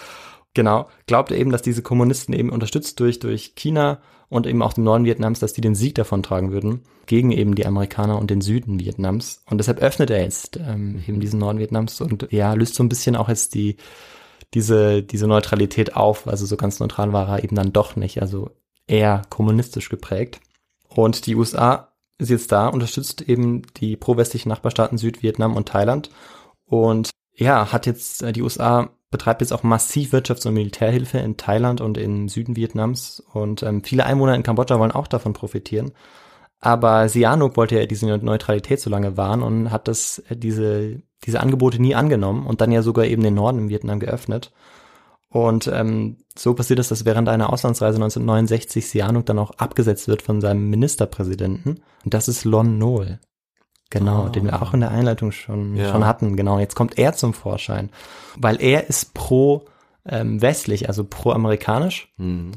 [0.54, 0.88] Genau.
[1.06, 5.06] Glaubte eben, dass diese Kommunisten eben unterstützt durch, durch China und eben auch dem Norden
[5.06, 8.80] Vietnams, dass die den Sieg davon tragen würden, gegen eben die Amerikaner und den Süden
[8.80, 9.44] Vietnams.
[9.50, 12.90] Und deshalb öffnet er jetzt ähm, eben diesen Norden Vietnams und ja, löst so ein
[12.90, 13.78] bisschen auch jetzt die,
[14.54, 16.28] diese, diese Neutralität auf.
[16.28, 18.22] Also so ganz neutral war er eben dann doch nicht.
[18.22, 18.52] Also
[18.86, 20.42] eher kommunistisch geprägt.
[20.90, 26.10] Und die USA ist jetzt da, unterstützt eben die pro-westlichen Nachbarstaaten Südvietnam und Thailand.
[26.66, 31.38] Und ja, hat jetzt, äh, die USA betreibt jetzt auch massiv Wirtschafts- und Militärhilfe in
[31.38, 33.24] Thailand und im Süden Vietnams.
[33.34, 35.92] Und ähm, viele Einwohner in Kambodscha wollen auch davon profitieren.
[36.60, 41.40] Aber Sihanouk wollte ja diese Neutralität so lange wahren und hat das, äh, diese, diese
[41.40, 44.52] Angebote nie angenommen und dann ja sogar eben den Norden im Vietnam geöffnet.
[45.30, 50.22] Und ähm, so passiert es, dass während einer Auslandsreise 1969 Sihanouk dann auch abgesetzt wird
[50.22, 51.82] von seinem Ministerpräsidenten.
[52.04, 53.20] Und das ist Lon Nol.
[53.90, 54.30] Genau, Ah.
[54.30, 55.90] den wir auch in der Einleitung schon, Ja.
[55.92, 56.36] schon hatten.
[56.36, 57.90] Genau, jetzt kommt er zum Vorschein.
[58.36, 59.66] Weil er ist pro
[60.10, 62.52] ähm, westlich, also pro amerikanisch Mhm.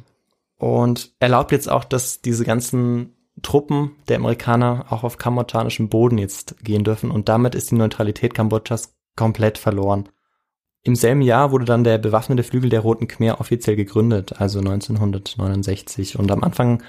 [0.57, 6.63] und erlaubt jetzt auch, dass diese ganzen Truppen der Amerikaner auch auf kambodschanischem Boden jetzt
[6.63, 10.09] gehen dürfen und damit ist die Neutralität Kambodschas komplett verloren.
[10.83, 16.19] Im selben Jahr wurde dann der bewaffnete Flügel der Roten Khmer offiziell gegründet, also 1969.
[16.19, 16.83] Und am Anfang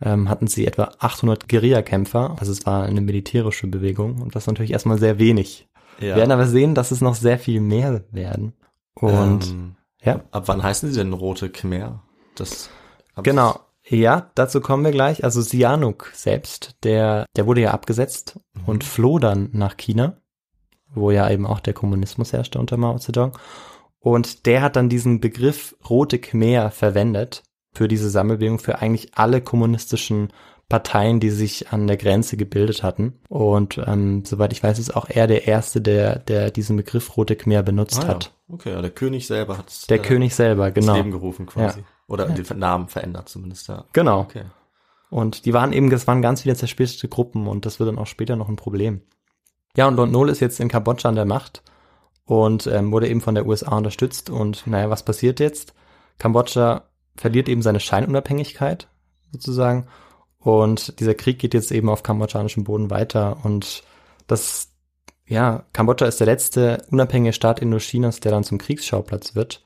[0.00, 4.48] ähm, hatten sie etwa 800 Guerillakämpfer, also es war eine militärische Bewegung und das ist
[4.48, 5.68] natürlich erstmal sehr wenig.
[5.98, 6.08] Ja.
[6.08, 8.52] Wir werden aber sehen, dass es noch sehr viel mehr werden.
[8.94, 10.20] Und ähm, ja.
[10.30, 12.02] Ab wann heißen sie denn Rote Khmer?
[12.34, 12.70] Das
[13.22, 13.60] Genau.
[13.88, 15.22] Ja, dazu kommen wir gleich.
[15.22, 20.20] Also Sihanouk selbst, der, der wurde ja abgesetzt und floh dann nach China,
[20.92, 23.38] wo ja eben auch der Kommunismus herrschte unter Mao Zedong.
[24.00, 27.44] Und der hat dann diesen Begriff Rote Khmer verwendet
[27.76, 30.32] für diese Sammelbewegung, für eigentlich alle kommunistischen
[30.68, 33.20] Parteien, die sich an der Grenze gebildet hatten.
[33.28, 37.36] Und ähm, soweit ich weiß, ist auch er der Erste, der, der diesen Begriff Rote
[37.36, 38.08] Khmer benutzt Ah, ja.
[38.08, 38.32] hat.
[38.48, 40.94] Okay, ja, der König selber hat Der König selber, ins genau.
[40.96, 41.84] Leben gerufen quasi.
[42.08, 43.84] Oder den Namen verändert zumindest, ja.
[43.92, 44.20] Genau.
[44.20, 44.44] Okay.
[45.10, 48.06] Und die waren eben, das waren ganz viele zersplitterte Gruppen und das wird dann auch
[48.06, 49.02] später noch ein Problem.
[49.76, 51.62] Ja, und Lord Nol ist jetzt in Kambodscha an der Macht
[52.24, 54.30] und ähm, wurde eben von der USA unterstützt.
[54.30, 55.74] Und naja, was passiert jetzt?
[56.18, 56.84] Kambodscha
[57.16, 58.88] verliert eben seine Scheinunabhängigkeit
[59.32, 59.86] sozusagen.
[60.38, 63.38] Und dieser Krieg geht jetzt eben auf kambodschanischem Boden weiter.
[63.42, 63.82] Und
[64.26, 64.72] das,
[65.26, 69.64] ja, Kambodscha ist der letzte unabhängige Staat Indochinas, der dann zum Kriegsschauplatz wird.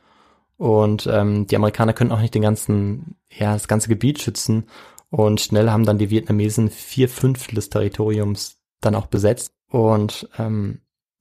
[0.57, 4.69] Und ähm, die Amerikaner können auch nicht den ganzen, ja, das ganze Gebiet schützen.
[5.11, 9.53] Und schnell haben dann die Vietnamesen vier Fünftel des Territoriums dann auch besetzt.
[9.71, 10.81] Und ähm,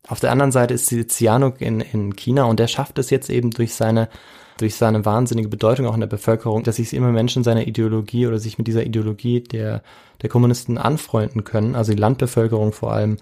[0.10, 3.52] auf der anderen Seite ist Sihanouk in, in China und der schafft es jetzt eben
[3.52, 4.10] durch seine
[4.58, 8.40] durch seine wahnsinnige Bedeutung auch in der Bevölkerung, dass sich immer Menschen seiner Ideologie oder
[8.40, 9.82] sich mit dieser Ideologie der,
[10.22, 13.18] der Kommunisten anfreunden können, also die Landbevölkerung vor allem,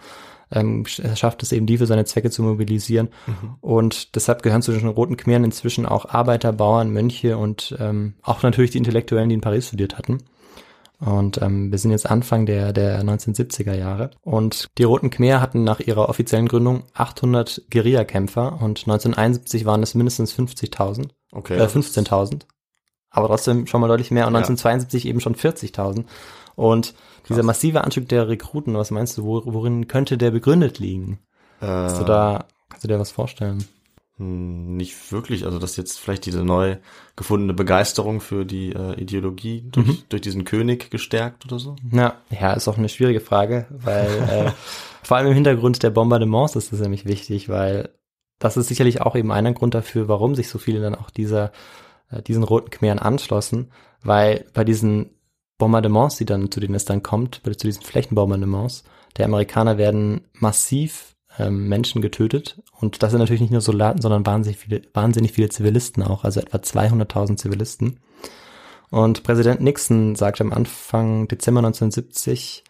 [0.51, 3.09] ähm, er schafft es eben, die für seine Zwecke zu mobilisieren.
[3.61, 8.43] Und deshalb gehören zu den Roten Khmeren inzwischen auch Arbeiter, Bauern, Mönche und ähm, auch
[8.43, 10.19] natürlich die Intellektuellen, die in Paris studiert hatten.
[10.99, 14.09] Und ähm, wir sind jetzt Anfang der, der 1970er Jahre.
[14.21, 19.93] Und die Roten Khmer hatten nach ihrer offiziellen Gründung 800 Guerillakämpfer und 1971 waren es
[19.93, 21.57] mindestens 50.000, Okay.
[21.57, 22.41] äh, 15.000.
[23.11, 24.39] Aber trotzdem schon mal deutlich mehr und Ja.
[24.39, 26.05] 1972 eben schon 40.000.
[26.55, 26.95] Und
[27.29, 31.19] dieser massive Anstieg der Rekruten, was meinst du, wo, worin könnte der begründet liegen?
[31.61, 33.63] äh, Kannst du da, kannst du dir was vorstellen?
[34.17, 36.77] Hm, Nicht wirklich, also dass jetzt vielleicht diese neu
[37.15, 39.97] gefundene Begeisterung für die äh, Ideologie durch, Mhm.
[40.09, 41.75] durch diesen König gestärkt oder so?
[41.91, 44.07] Ja, ja, ist auch eine schwierige Frage, weil
[44.47, 44.51] äh,
[45.03, 47.89] vor allem im Hintergrund der Bombardements ist es nämlich wichtig, weil
[48.39, 51.51] das ist sicherlich auch eben einer Grund dafür, warum sich so viele dann auch dieser
[52.11, 53.71] äh, diesen roten Khmeren anschlossen,
[54.03, 55.11] weil bei diesen
[55.57, 58.83] Bombardements, die dann zu denen es dann kommt, bei- zu diesen Flächenbombardements,
[59.17, 64.25] der Amerikaner werden massiv ähm, Menschen getötet und das sind natürlich nicht nur Soldaten, sondern
[64.25, 67.99] wahnsinnig viele, wahnsinnig viele Zivilisten auch, also etwa 200.000 Zivilisten.
[68.89, 72.63] Und Präsident Nixon sagte am Anfang Dezember 1970,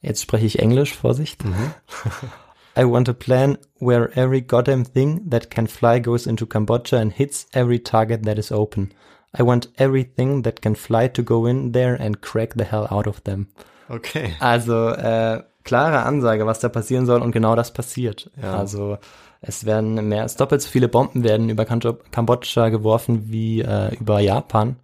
[0.00, 1.44] jetzt spreche ich Englisch, Vorsicht.
[2.76, 7.12] I want a plan where every goddamn thing that can fly goes into Cambodia and
[7.12, 8.92] hits every target that is open.
[9.38, 13.06] I want everything that can fly to go in there and crack the hell out
[13.06, 13.48] of them.
[13.90, 14.34] Okay.
[14.40, 18.30] Also äh, klare Ansage, was da passieren soll und genau das passiert.
[18.40, 18.56] Ja.
[18.56, 18.98] Also
[19.40, 23.94] es werden mehr als doppelt so viele Bomben werden über Kambo- Kambodscha geworfen wie äh,
[23.96, 24.76] über Japan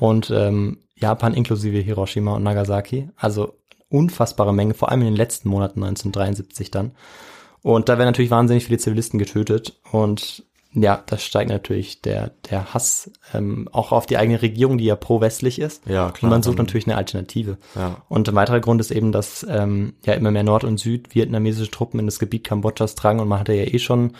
[0.00, 3.10] und ähm, Japan inklusive Hiroshima und Nagasaki.
[3.16, 3.54] Also
[3.88, 6.92] unfassbare Menge, vor allem in den letzten Monaten 1973 dann.
[7.62, 10.44] Und da werden natürlich wahnsinnig viele Zivilisten getötet und
[10.82, 14.94] ja, da steigt natürlich der, der Hass ähm, auch auf die eigene Regierung, die ja
[14.94, 15.86] pro-westlich ist.
[15.86, 16.30] Ja, Und klar.
[16.30, 17.56] man sucht natürlich eine Alternative.
[17.74, 18.02] Ja.
[18.08, 21.98] Und ein weiterer Grund ist eben, dass ähm, ja immer mehr Nord- und Süd-vietnamesische Truppen
[21.98, 24.12] in das Gebiet Kambodschas drangen und man hatte ja eh schon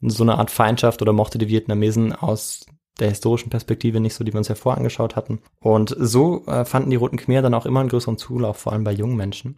[0.00, 2.66] so eine Art Feindschaft oder mochte die Vietnamesen aus
[3.00, 5.40] der historischen Perspektive nicht so, die wir uns ja vorher angeschaut hatten.
[5.60, 8.84] Und so äh, fanden die Roten Khmer dann auch immer einen größeren Zulauf, vor allem
[8.84, 9.56] bei jungen Menschen.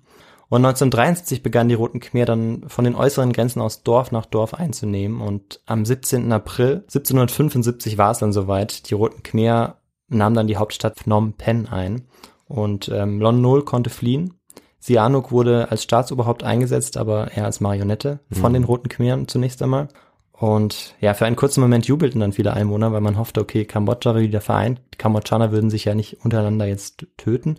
[0.50, 4.54] Und 1973 begannen die Roten Khmer dann von den äußeren Grenzen aus Dorf nach Dorf
[4.54, 5.20] einzunehmen.
[5.20, 6.32] Und am 17.
[6.32, 8.88] April 1775 war es dann soweit.
[8.88, 9.76] Die Roten Khmer
[10.08, 12.06] nahmen dann die Hauptstadt Phnom Penh ein.
[12.46, 14.34] Und ähm, Lon Nol konnte fliehen.
[14.80, 19.88] Sihanouk wurde als Staatsoberhaupt eingesetzt, aber eher als Marionette von den Roten Khmeren zunächst einmal.
[20.32, 24.14] Und ja, für einen kurzen Moment jubelten dann viele Einwohner, weil man hoffte, okay, Kambodscha
[24.14, 24.80] wird wieder vereint.
[24.94, 27.58] Die Kambodschaner würden sich ja nicht untereinander jetzt töten.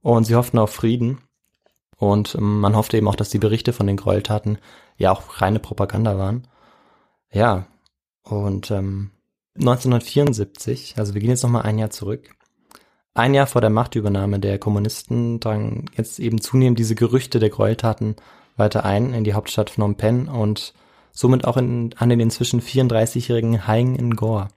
[0.00, 1.18] Und sie hofften auf Frieden.
[2.00, 4.56] Und ähm, man hoffte eben auch, dass die Berichte von den Gräueltaten
[4.96, 6.48] ja auch reine Propaganda waren.
[7.30, 7.66] Ja,
[8.22, 9.10] und ähm,
[9.58, 12.30] 1974, also wir gehen jetzt nochmal ein Jahr zurück.
[13.12, 18.16] Ein Jahr vor der Machtübernahme der Kommunisten drangen jetzt eben zunehmend diese Gerüchte der Gräueltaten
[18.56, 20.72] weiter ein in die Hauptstadt Phnom Penh und
[21.12, 24.48] somit auch in, an den inzwischen 34-jährigen Haing Ngor.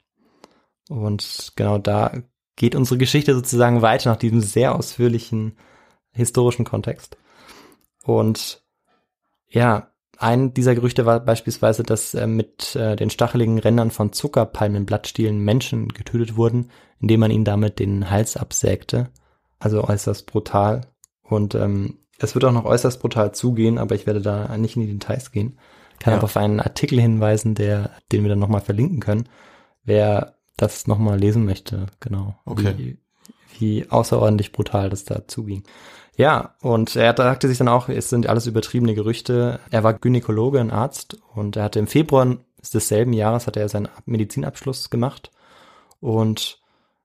[0.88, 2.13] Und genau da
[2.56, 5.58] geht unsere Geschichte sozusagen weiter nach diesem sehr ausführlichen
[6.13, 7.17] historischen Kontext.
[8.04, 8.63] Und
[9.50, 15.39] ja, ein dieser Gerüchte war beispielsweise, dass äh, mit äh, den stacheligen Rändern von Zuckerpalmenblattstielen
[15.39, 19.10] Menschen getötet wurden, indem man ihnen damit den Hals absägte.
[19.60, 20.82] Also äußerst brutal.
[21.24, 24.84] Und ähm, es wird auch noch äußerst brutal zugehen, aber ich werde da nicht in
[24.84, 25.58] die Details gehen.
[25.94, 26.18] Ich kann Ja.
[26.18, 29.30] aber auf einen Artikel hinweisen, der, den wir dann nochmal verlinken können,
[29.84, 32.36] wer das nochmal lesen möchte, genau.
[32.46, 32.76] Okay.
[32.78, 32.98] Wie,
[33.58, 35.63] wie außerordentlich brutal das da zuging.
[36.15, 39.60] Ja, und er sagte sich dann auch, es sind alles übertriebene Gerüchte.
[39.71, 42.38] Er war Gynäkologe, ein Arzt, und er hatte im Februar
[42.73, 45.32] desselben Jahres hatte er seinen Medizinabschluss gemacht.
[45.99, 46.60] Und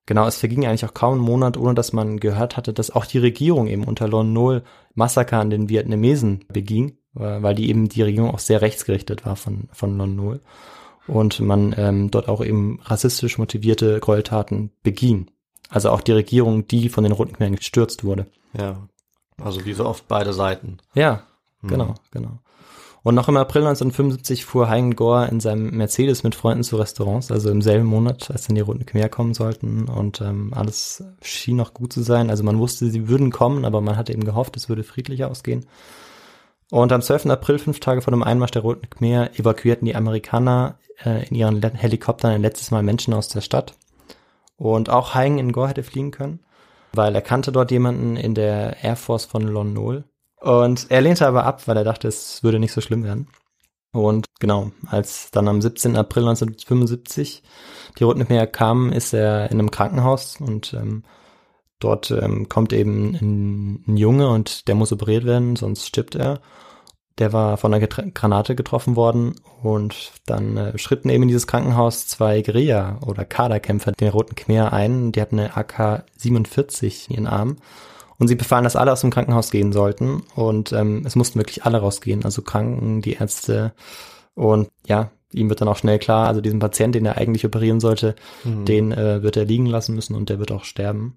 [0.07, 3.07] genau, es verging eigentlich auch kaum ein Monat, ohne dass man gehört hatte, dass auch
[3.07, 4.62] die Regierung eben unter Lon Nol
[4.94, 9.68] Massaker an den Vietnamesen beging, weil die eben die Regierung auch sehr rechtsgerichtet war von,
[9.73, 10.40] von Lon Nol.
[11.07, 15.31] Und man ähm, dort auch eben rassistisch motivierte Gräueltaten beging.
[15.71, 18.27] Also auch die Regierung, die von den Roten Khmeren gestürzt wurde.
[18.57, 18.88] Ja.
[19.42, 20.79] Also wie so oft beide Seiten.
[20.94, 21.22] Ja,
[21.62, 22.38] genau, genau.
[23.05, 27.31] Und noch im April 1975 fuhr Hein Gore in seinem Mercedes mit Freunden zu Restaurants,
[27.31, 29.88] also im selben Monat, als dann die Roten Khmer kommen sollten.
[29.88, 32.29] Und ähm, alles schien noch gut zu sein.
[32.29, 35.64] Also man wusste, sie würden kommen, aber man hatte eben gehofft, es würde friedlich ausgehen.
[36.70, 37.27] Und am 12.
[37.27, 41.62] April, fünf Tage vor dem Einmarsch der Roten Khmer, evakuierten die Amerikaner äh, in ihren
[41.62, 43.74] Helikoptern ein letztes Mal Menschen aus der Stadt.
[44.59, 46.40] Und auch Hein in Gore hätte fliehen können,
[46.92, 50.05] weil er kannte dort jemanden in der Air Force von Lon Nol.
[50.40, 53.29] Und er lehnte aber ab, weil er dachte, es würde nicht so schlimm werden.
[53.92, 55.96] Und genau, als dann am 17.
[55.96, 57.42] April 1975
[57.98, 61.05] die Roten Khmer kamen, ist er in einem Krankenhaus und ähm,
[61.81, 66.40] dort ähm, kommt eben ein, ein Junge und der muss operiert werden, sonst stirbt er.
[67.18, 71.46] Der war von einer Getra Granate getroffen worden und dann äh, schritten eben in dieses
[71.46, 75.12] Krankenhaus zwei Guerilla- oder Kaderkämpfer den Roten Khmer ein.
[75.12, 77.57] Die hatten eine AK-47 in ihren Armen
[78.18, 81.64] und sie befahlen, dass alle aus dem Krankenhaus gehen sollten und ähm, es mussten wirklich
[81.64, 83.72] alle rausgehen, also Kranken, die Ärzte
[84.35, 87.81] und ja, ihm wird dann auch schnell klar, also diesen Patient, den er eigentlich operieren
[87.81, 88.14] sollte,
[88.64, 91.16] den äh, wird er liegen lassen müssen und der wird auch sterben.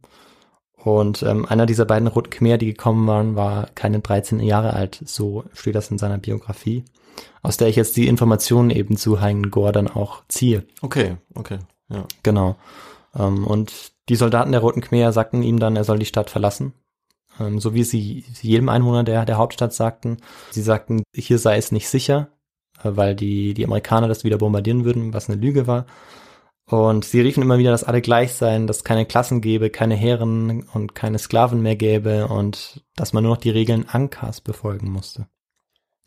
[0.84, 5.00] Und ähm, einer dieser beiden Roten Khmer, die gekommen waren, war keine 13 Jahre alt.
[5.06, 6.84] So steht das in seiner Biografie,
[7.44, 10.64] aus der ich jetzt die Informationen eben zu Hein Gore dann auch ziehe.
[10.82, 11.60] Okay, okay.
[11.90, 12.06] Ja.
[12.24, 12.56] Genau.
[13.16, 16.74] Ähm, und die Soldaten der Roten Khmer sagten ihm dann, er soll die Stadt verlassen.
[17.40, 20.18] Ähm, so wie sie jedem Einwohner der, der Hauptstadt sagten.
[20.50, 22.30] Sie sagten, hier sei es nicht sicher,
[22.84, 25.86] äh, weil die, die Amerikaner das wieder bombardieren würden, was eine Lüge war.
[26.66, 29.96] Und sie riefen immer wieder, dass alle gleich seien, dass es keine Klassen gäbe, keine
[29.96, 34.90] Herren und keine Sklaven mehr gäbe und dass man nur noch die Regeln Ankas befolgen
[34.90, 35.28] musste.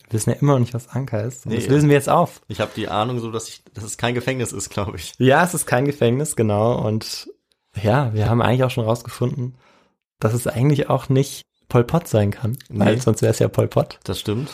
[0.09, 1.45] Wir wissen ja immer noch nicht, was Anker ist.
[1.45, 1.59] Und Nee.
[1.59, 2.41] das lösen wir jetzt auf.
[2.49, 5.13] Ich habe die Ahnung so, dass ich, dass es kein Gefängnis ist, glaube ich.
[5.19, 6.79] Ja, es ist kein Gefängnis, genau.
[6.87, 7.29] Und
[7.83, 9.57] ja, wir haben eigentlich auch schon rausgefunden,
[10.21, 13.01] dass es eigentlich auch nicht Pol Pot sein kann, weil Nee.
[13.01, 13.99] sonst wäre es ja Pol Pot.
[14.05, 14.51] Das stimmt.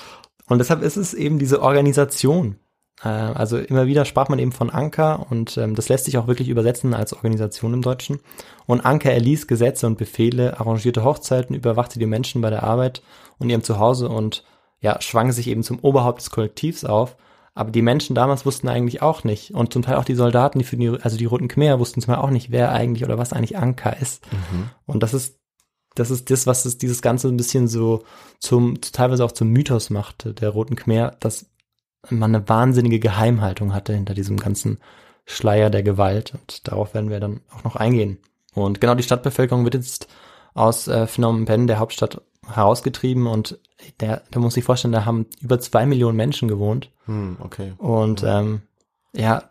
[0.47, 2.57] Und deshalb ist es eben diese Organisation.
[3.03, 6.27] Äh, also immer wieder sprach man eben von Anker und ähm, das lässt sich auch
[6.27, 8.21] wirklich übersetzen als Organisation im Deutschen.
[8.67, 13.03] Und Anker erließ Gesetze und Befehle, arrangierte Hochzeiten, überwachte die Menschen bei der Arbeit
[13.39, 14.45] und ihrem Zuhause und
[14.81, 17.17] ja, schwang sich eben zum Oberhaupt des Kollektivs auf.
[17.55, 19.53] Aber die Menschen damals wussten eigentlich auch nicht.
[19.53, 22.15] Und zum Teil auch die Soldaten, die für die, also die Roten Khmer wussten zum
[22.15, 24.25] Teil auch nicht, wer eigentlich oder was eigentlich Anker ist.
[24.87, 25.39] Und das ist,
[25.97, 28.05] das ist das, was es dieses Ganze ein bisschen so
[28.39, 31.51] zum, teilweise auch zum Mythos machte, der Roten Khmer, dass
[32.09, 34.79] man eine wahnsinnige Geheimhaltung hatte hinter diesem ganzen
[35.27, 36.35] Schleier der Gewalt.
[36.35, 38.19] Und darauf werden wir dann auch noch eingehen.
[38.55, 40.09] Und genau die Stadtbevölkerung wird jetzt
[40.55, 43.59] aus äh, Phnom Penh, der Hauptstadt, herausgetrieben und
[44.01, 46.91] der, da muss ich vorstellen, da haben über zwei Millionen Menschen gewohnt.
[47.07, 47.75] Hm, okay.
[47.79, 48.63] Und ähm,
[49.15, 49.45] ja,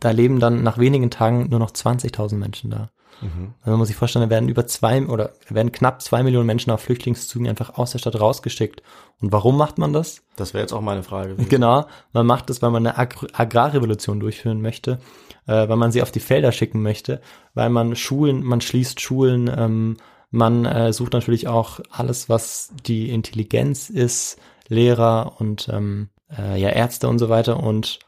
[0.00, 2.90] da leben dann nach wenigen Tagen nur noch 20.000 Menschen da.
[3.22, 3.54] Mhm.
[3.60, 6.70] Also man muss sich vorstellen, da werden über zwei oder werden knapp zwei Millionen Menschen
[6.70, 8.82] auf Flüchtlingszügen einfach aus der Stadt rausgeschickt.
[9.20, 10.22] Und warum macht man das?
[10.36, 11.36] Das wäre jetzt auch meine Frage.
[11.48, 14.98] Genau, man macht das, weil man eine Agr Agrarrevolution durchführen möchte,
[15.46, 17.20] äh, weil man sie auf die Felder schicken möchte,
[17.54, 19.96] weil man Schulen, man schließt Schulen, ähm,
[20.30, 26.70] man äh, sucht natürlich auch alles, was die Intelligenz ist, Lehrer und ähm, äh, ja
[26.70, 27.98] Ärzte und so weiter und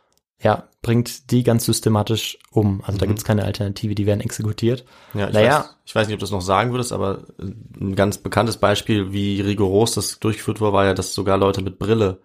[0.45, 2.83] ja, bringt die ganz systematisch um.
[2.85, 3.09] Also da Mhm.
[3.09, 4.85] gibt es keine Alternative, die werden exekutiert.
[5.15, 5.59] Ja, ich, Naja.
[5.61, 9.13] weiß, ich weiß nicht, ob du das noch sagen würdest, aber ein ganz bekanntes Beispiel,
[9.13, 12.21] wie rigoros das durchgeführt wurde, war ja, dass sogar Leute mit Brille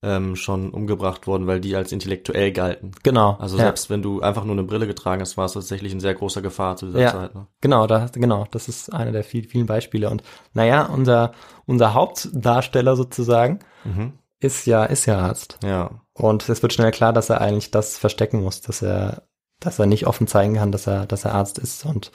[0.00, 2.92] ähm, schon umgebracht wurden, weil die als intellektuell galten.
[3.02, 3.36] Genau.
[3.40, 3.64] Also ja.
[3.64, 6.40] selbst wenn du einfach nur eine Brille getragen hast, war es tatsächlich in sehr großer
[6.40, 7.10] Gefahr zu dieser Ja.
[7.10, 7.34] Zeit.
[7.34, 7.48] Ne?
[7.60, 10.08] Genau, da, genau, das ist einer der vielen, vielen Beispiele.
[10.08, 10.22] Und
[10.54, 11.32] naja, unser,
[11.66, 14.12] unser Hauptdarsteller sozusagen Mhm.
[14.40, 15.58] Ist ja, ist ja Arzt.
[15.62, 16.02] Ja.
[16.12, 19.22] Und es wird schnell klar, dass er eigentlich das verstecken muss, dass er,
[19.60, 21.84] dass er nicht offen zeigen kann, dass er, dass er Arzt ist.
[21.84, 22.12] Und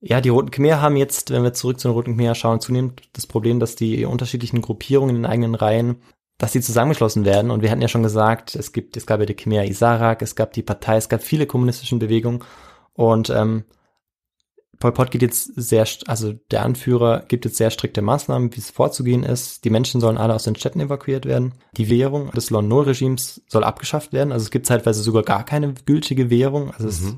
[0.00, 3.02] ja, die Roten Khmer haben jetzt, wenn wir zurück zu den Roten Khmer schauen, zunehmend
[3.12, 6.02] das Problem, dass die unterschiedlichen Gruppierungen in den eigenen Reihen
[6.40, 7.50] dass die zusammengeschlossen werden.
[7.50, 10.34] Und wir hatten ja schon gesagt, es gibt, es gab ja die Khmer Isarak, es
[10.34, 12.42] gab die Partei, es gab viele kommunistischen Bewegungen.
[12.94, 13.64] Und ähm,
[14.80, 18.70] Pol Pot geht jetzt sehr, also der Anführer gibt jetzt sehr strikte Maßnahmen, wie es
[18.70, 19.64] vorzugehen ist.
[19.66, 21.52] Die Menschen sollen alle aus den Städten evakuiert werden.
[21.76, 24.32] Die Währung des Lon Nol Regimes soll abgeschafft werden.
[24.32, 26.72] Also es gibt zeitweise sogar gar keine gültige Währung.
[26.72, 27.14] Also es,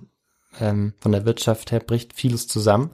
[0.60, 2.90] ähm, von der Wirtschaft her bricht vieles zusammen.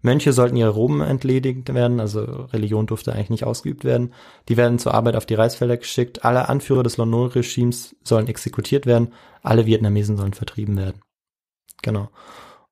[0.00, 4.14] Mönche sollten ihre Roben entledigt werden, also Religion durfte eigentlich nicht ausgeübt werden.
[4.48, 6.24] Die werden zur Arbeit auf die Reisfelder geschickt.
[6.24, 9.12] Alle Anführer des Lon Nol Regimes sollen exekutiert werden.
[9.42, 11.02] Alle Vietnamesen sollen vertrieben werden.
[11.82, 12.08] Genau.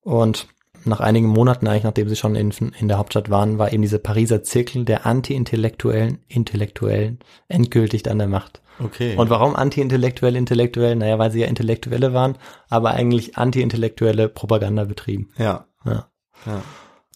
[0.01, 0.49] Und
[0.85, 3.99] nach einigen Monaten, eigentlich nachdem sie schon in, in der Hauptstadt waren, war eben dieser
[3.99, 7.19] Pariser Zirkel der anti-intellektuellen Intellektuellen
[7.49, 8.61] endgültig an der Macht.
[8.83, 9.17] Okay.
[9.17, 10.97] Und warum anti-intellektuell intellektuell?
[10.97, 12.37] Naja, weil sie ja Intellektuelle waren,
[12.69, 15.31] aber eigentlich anti-intellektuelle Propaganda betrieben.
[15.39, 15.67] ja.
[15.85, 16.09] Ja.
[16.47, 16.63] ja.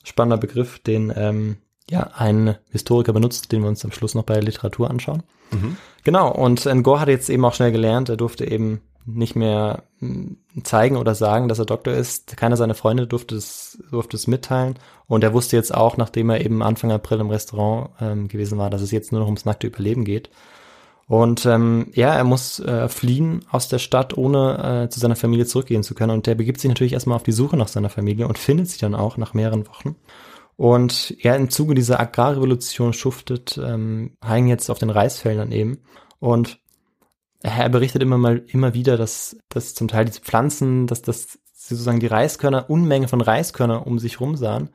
[0.05, 1.57] Spannender Begriff, den ähm,
[1.91, 5.23] ja ein Historiker benutzt, den wir uns am Schluss noch bei der Literatur anschauen.
[5.51, 5.77] Mhm.
[6.05, 8.83] Genau, und Ngor hat jetzt eben auch schnell gelernt, er durfte eben
[9.15, 12.37] nicht mehr mh, zeigen oder sagen, dass er Doktor ist.
[12.37, 14.79] Keiner seiner Freunde durfte es, durfte es mitteilen.
[15.07, 18.71] Und er wusste jetzt auch, nachdem er eben Anfang April im Restaurant ähm, gewesen war,
[18.71, 20.31] dass es jetzt nur noch ums nackte Überleben geht.
[21.07, 25.47] Und ähm, ja, er muss äh, fliehen aus der Stadt, ohne äh, zu seiner Familie
[25.47, 26.13] zurückgehen zu können.
[26.13, 28.79] Und der begibt sich natürlich erstmal auf die Suche nach seiner Familie und findet sie
[28.79, 29.97] dann auch nach mehreren Wochen.
[30.57, 35.79] Und er im Zuge dieser Agrarrevolution schuftet ähm, Hein jetzt auf den Reisfeldern eben.
[36.19, 36.59] Und
[37.43, 42.01] er berichtet immer mal immer wieder, dass, dass zum Teil diese Pflanzen, dass das sozusagen
[42.01, 44.71] die Reiskörner, Unmenge von Reiskörner um sich rum sahen.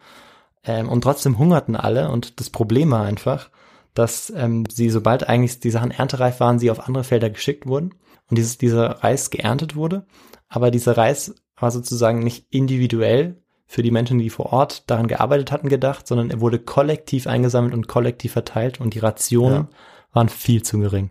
[0.64, 2.09] Ähm, und trotzdem hungerten alle.
[2.09, 3.49] Und das Problem war einfach,
[3.93, 7.95] dass ähm, sie, sobald eigentlich die Sachen erntereif waren, sie auf andere Felder geschickt wurden
[8.30, 10.05] und dieses, dieser Reis geerntet wurde.
[10.47, 15.51] Aber dieser Reis war sozusagen nicht individuell für die Menschen, die vor Ort daran gearbeitet
[15.51, 19.70] hatten, gedacht, sondern er wurde kollektiv eingesammelt und kollektiv verteilt und die Rationen Ja.
[20.11, 21.09] waren viel zu gering.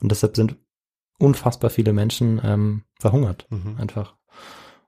[0.00, 0.56] Und deshalb sind
[1.22, 3.76] unfassbar viele Menschen ähm, verhungert, Mhm.
[3.78, 4.14] einfach.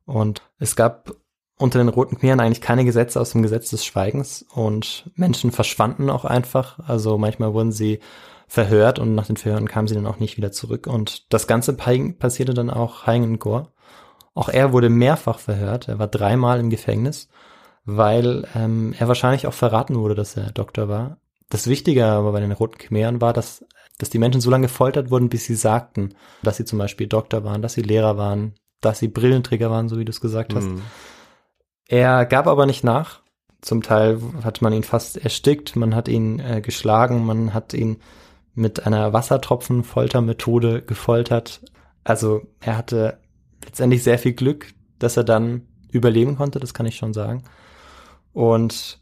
[0.04, 1.12] Und es gab
[1.56, 6.10] unter den Roten Khmeren eigentlich keine Gesetze aus dem Gesetz des Schweigens und Menschen verschwanden
[6.10, 6.80] auch einfach.
[6.86, 8.00] Also manchmal wurden sie
[8.48, 10.86] verhört und nach den Verhören kamen sie dann auch nicht wieder zurück.
[10.86, 13.68] Und das Ganze pa- passierte dann auch Haingen Gore.
[14.34, 15.88] Auch er wurde mehrfach verhört.
[15.88, 17.28] Er war dreimal im Gefängnis,
[17.84, 21.18] weil ähm, er wahrscheinlich auch verraten wurde, dass er Doktor war.
[21.50, 23.64] Das Wichtige aber bei den Roten Khmeren war, dass,
[23.98, 27.44] dass die Menschen so lange gefoltert wurden, bis sie sagten, dass sie zum Beispiel Doktor
[27.44, 30.66] waren, dass sie Lehrer waren, dass sie Brillenträger waren, so wie du es gesagt hast.
[30.66, 30.82] Mhm.
[31.88, 33.20] Er gab aber nicht nach.
[33.60, 37.98] Zum Teil hat man ihn fast erstickt, man hat ihn äh, geschlagen, man hat ihn
[38.54, 41.62] mit einer Wassertropfenfoltermethode gefoltert.
[42.04, 43.20] Also er hatte
[43.64, 47.44] letztendlich sehr viel Glück, dass er dann überleben konnte, das kann ich schon sagen.
[48.32, 49.00] Und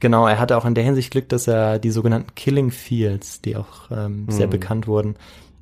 [0.00, 3.56] genau, er hatte auch in der Hinsicht Glück, dass er die sogenannten Killing Fields, die
[3.56, 4.50] auch ähm, sehr Mhm.
[4.50, 5.16] bekannt wurden,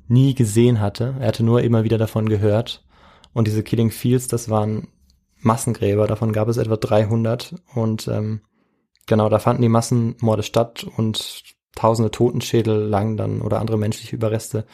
[0.07, 1.15] nie gesehen hatte.
[1.19, 2.83] Er hatte nur immer wieder davon gehört.
[3.33, 4.87] Und diese Killing Fields, das waren
[5.39, 7.55] Massengräber, davon gab es etwa 300.
[7.75, 8.41] Und ähm,
[9.05, 11.43] genau, da fanden die Massenmorde statt und
[11.75, 14.65] tausende Totenschädel lagen dann oder andere menschliche Überreste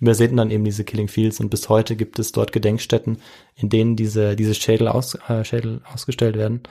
[0.00, 3.18] übersäten dann eben diese Killing Fields und bis heute gibt es dort Gedenkstätten,
[3.56, 6.62] in denen diese, diese Schädel, aus, äh, Schädel ausgestellt werden,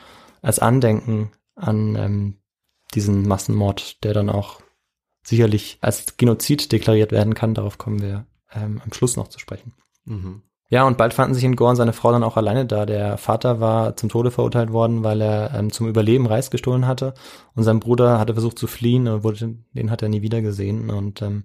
[0.41, 2.37] als Andenken an ähm,
[2.93, 4.61] diesen Massenmord, der dann auch
[5.23, 7.53] sicherlich als Genozid deklariert werden kann.
[7.53, 9.73] Darauf kommen wir ähm, am Schluss noch zu sprechen.
[10.05, 10.43] Mhm.
[10.69, 12.85] Ja, und bald fanden sich in Gorn seine Frau dann auch alleine da.
[12.85, 17.13] Der Vater war zum Tode verurteilt worden, weil er ähm, zum Überleben Reis gestohlen hatte.
[17.55, 20.89] Und sein Bruder hatte versucht zu fliehen, und wurde, den hat er nie wieder gesehen.
[20.89, 21.43] Und ähm,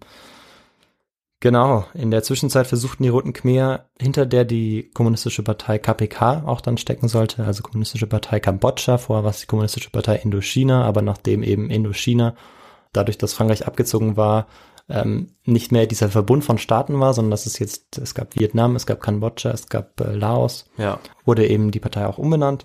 [1.42, 6.62] genau, in der Zwischenzeit versuchten die Roten Khmer, hinter der die kommunistische Partei KPK auch
[6.62, 11.02] dann stecken sollte, also kommunistische Partei Kambodscha, vorher war es die kommunistische Partei Indochina, aber
[11.02, 12.34] nachdem eben Indochina,
[12.94, 14.46] dadurch, dass Frankreich abgezogen war,
[14.88, 18.76] ähm, nicht mehr dieser Verbund von Staaten war, sondern dass es jetzt, es gab Vietnam,
[18.76, 20.98] es gab Kambodscha, es gab äh, Laos, Ja.
[21.24, 22.64] wurde eben die Partei auch umbenannt.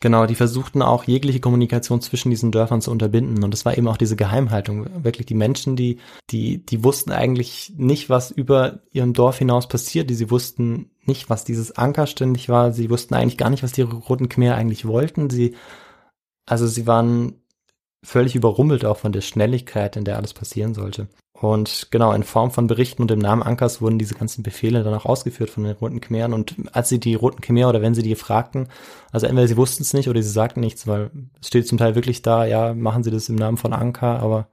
[0.00, 3.42] Genau, die versuchten auch jegliche Kommunikation zwischen diesen Dörfern zu unterbinden.
[3.42, 5.02] Und das war eben auch diese Geheimhaltung.
[5.02, 5.98] Wirklich die Menschen, die,
[6.30, 10.10] die, die wussten eigentlich nicht, was über ihrem Dorf hinaus passiert.
[10.10, 12.72] Die, sie wussten nicht, was dieses Anker ständig war.
[12.72, 15.30] Sie wussten eigentlich gar nicht, was die Roten Khmer eigentlich wollten.
[15.30, 15.54] Sie,
[16.44, 17.40] also sie waren
[18.02, 21.08] völlig überrumpelt auch von der Schnelligkeit, in der alles passieren sollte.
[21.44, 24.94] Und genau, in Form von Berichten und im Namen Ankers wurden diese ganzen Befehle dann
[24.94, 26.32] auch ausgeführt von den Roten Khmeren.
[26.32, 28.68] Und als sie die Roten Khmer oder wenn sie die fragten,
[29.12, 31.94] also entweder sie wussten es nicht oder sie sagten nichts, weil es steht zum Teil
[31.94, 34.48] wirklich da, ja, machen sie das im Namen von Anker, aber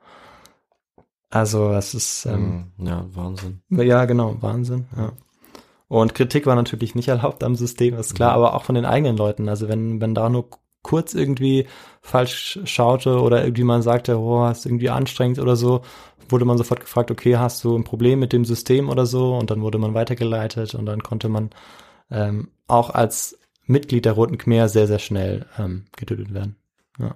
[1.30, 2.88] also es ist, ähm, Mhm.
[2.88, 3.62] Ja, Wahnsinn.
[3.70, 5.14] ja, genau, Wahnsinn, ja.
[5.88, 9.18] Und Kritik war natürlich nicht erlaubt am System, ist klar, aber auch von den eigenen
[9.18, 9.50] Leuten.
[9.50, 10.50] Also wenn, wenn da nur
[10.84, 11.68] kurz irgendwie
[12.02, 15.82] falsch schaute oder irgendwie man sagte, oh, ist irgendwie anstrengend oder so,
[16.32, 19.36] wurde man sofort gefragt, okay, hast du ein Problem mit dem System oder so?
[19.36, 21.50] Und dann wurde man weitergeleitet und dann konnte man
[22.10, 26.58] ähm, auch als Mitglied der Roten Khmer sehr, sehr schnell ähm, getötet werden.
[27.00, 27.16] Ja.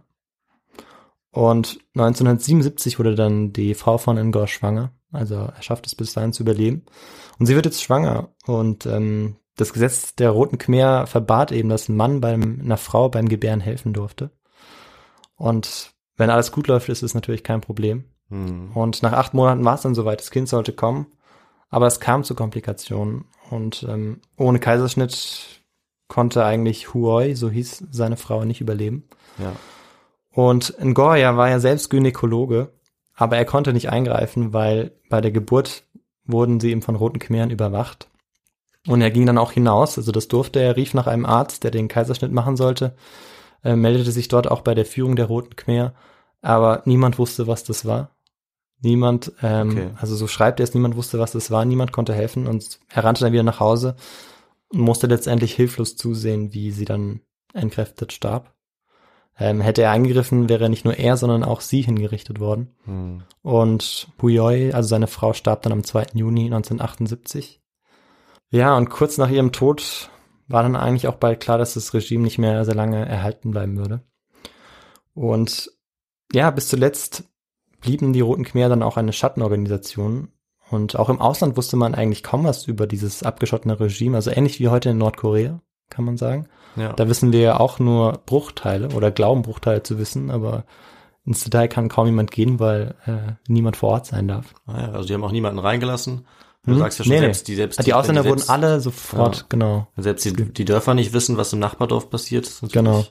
[1.32, 4.91] Und 1977 wurde dann die Frau von Ngor schwanger.
[5.11, 6.86] Also er schafft es bis dahin zu überleben.
[7.39, 8.30] Und sie wird jetzt schwanger.
[8.45, 13.09] Und ähm, das Gesetz der Roten Khmer verbat eben, dass ein Mann beim, einer Frau
[13.09, 14.32] beim Gebären helfen durfte.
[15.36, 18.05] Und wenn alles gut läuft, ist es natürlich kein Problem.
[18.30, 18.71] Hm.
[18.73, 21.07] Und nach acht Monaten war es dann soweit, das Kind sollte kommen.
[21.69, 23.26] Aber es kam zu Komplikationen.
[23.49, 25.63] Und ähm, ohne Kaiserschnitt
[26.07, 29.07] konnte eigentlich Huoi, so hieß seine Frau, nicht überleben.
[29.38, 29.53] Ja.
[30.32, 32.71] Und Ngoria war ja selbst Gynäkologe,
[33.15, 35.84] aber er konnte nicht eingreifen, weil bei der Geburt
[36.26, 38.09] wurden sie ihm von Roten Khmeren überwacht.
[38.88, 41.71] Und er ging dann auch hinaus, also das durfte er, rief nach einem Arzt, der
[41.71, 42.95] den Kaiserschnitt machen sollte,
[43.63, 45.93] äh, meldete sich dort auch bei der Führung der Roten Khmer,
[46.41, 48.14] aber niemand wusste, was das war.
[48.82, 49.89] Niemand, ähm, Okay.
[49.99, 53.03] also so schreibt er es, niemand wusste, was das war, niemand konnte helfen und er
[53.03, 53.95] rannte dann wieder nach Hause
[54.69, 57.21] und musste letztendlich hilflos zusehen, wie sie dann
[57.53, 58.53] entkräftet starb.
[59.38, 62.73] Ähm, hätte er eingegriffen, wäre nicht nur er, sondern auch sie hingerichtet worden.
[62.86, 63.23] Hm.
[63.41, 66.07] Und Huyoi, also seine Frau, starb dann am 2.
[66.13, 67.61] Juni 1978.
[68.49, 70.09] Ja, und kurz nach ihrem Tod
[70.47, 73.78] war dann eigentlich auch bald klar, dass das Regime nicht mehr sehr lange erhalten bleiben
[73.78, 74.03] würde.
[75.13, 75.69] Und
[76.32, 77.26] ja, bis zuletzt
[77.86, 80.29] blieben die Roten Khmer dann auch eine Schattenorganisation.
[80.71, 84.59] Und auch im Ausland wusste man eigentlich kaum was über dieses abgeschottene Regime, also ähnlich
[84.59, 85.61] wie heute in Nordkorea,
[85.91, 86.47] kann man sagen.
[86.75, 86.93] Ja.
[86.93, 90.65] Da wissen wir ja auch nur Bruchteile oder glauben Bruchteile zu wissen, aber
[91.23, 94.53] ins Detail kann kaum jemand gehen, weil äh, niemand vor Ort sein darf.
[94.65, 96.25] Ah ja, also die haben auch niemanden reingelassen.
[96.65, 96.79] Du Hm?
[96.79, 99.38] sagst ja schon Nee, selbst, die selbst Die Ausländer wenn die wurden selbst, alle sofort,
[99.38, 99.43] Ja.
[99.49, 99.88] genau.
[99.97, 102.51] selbst die, die Dörfer nicht wissen, was im Nachbardorf passiert.
[102.71, 103.05] Genau.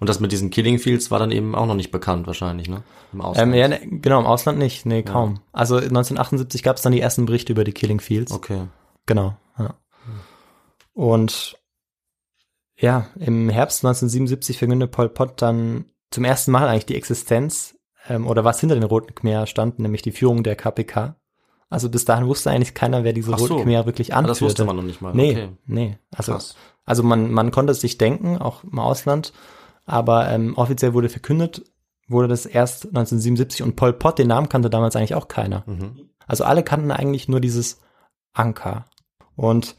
[0.00, 2.82] Und das mit diesen Killing Fields war dann eben auch noch nicht bekannt wahrscheinlich, ne?
[3.12, 3.54] Im Ähm, Ausland.
[3.54, 5.40] ja, ne, genau, im Ausland nicht, nee, kaum.
[5.52, 8.32] Also 1978 gab es dann die ersten Berichte über die Killing Fields.
[8.32, 8.62] Okay.
[9.06, 9.74] Genau, ja.
[10.94, 11.56] Und
[12.76, 17.76] ja, im Herbst 1977 verkündete Pol Pot dann zum ersten Mal eigentlich die Existenz
[18.08, 21.16] ähm, oder was hinter den Roten Khmer stand, nämlich die Führung der KPK.
[21.68, 23.36] Also bis dahin wusste eigentlich keiner, wer diese so.
[23.36, 24.30] Roten Khmer wirklich Ah, anführte.
[24.32, 25.14] das wusste man noch nicht mal.
[25.14, 25.48] Nee, Okay.
[25.66, 25.98] nee.
[26.10, 26.56] Also, Krass.
[26.84, 29.32] also man, man konnte es sich denken, auch im Ausland,
[29.86, 31.62] aber ähm, offiziell wurde verkündet,
[32.08, 35.64] wurde das erst 1977 und Pol Pot, den Namen kannte damals eigentlich auch keiner.
[35.66, 36.10] Mhm.
[36.26, 37.80] Also alle kannten eigentlich nur dieses
[38.32, 38.84] Anker.
[39.36, 39.76] Und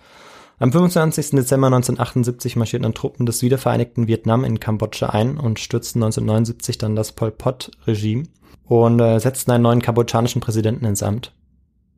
[0.59, 1.31] am 25.
[1.31, 6.95] Dezember 1978 marschierten dann Truppen des wiedervereinigten Vietnam in Kambodscha ein und stürzten 1979 dann
[6.95, 8.25] das Pol Pot-Regime
[8.65, 11.33] und äh, setzten einen neuen kambodschanischen Präsidenten ins Amt,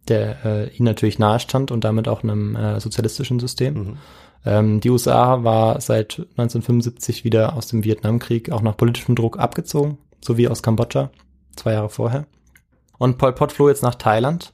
[0.07, 3.73] der äh, ihnen natürlich nahestand und damit auch einem äh, sozialistischen System.
[3.73, 3.97] Mhm.
[4.45, 9.97] Ähm, die USA war seit 1975 wieder aus dem Vietnamkrieg auch nach politischem Druck abgezogen,
[10.23, 11.11] sowie aus Kambodscha,
[11.55, 12.25] zwei Jahre vorher.
[12.97, 14.53] Und Pol Pot floh jetzt nach Thailand.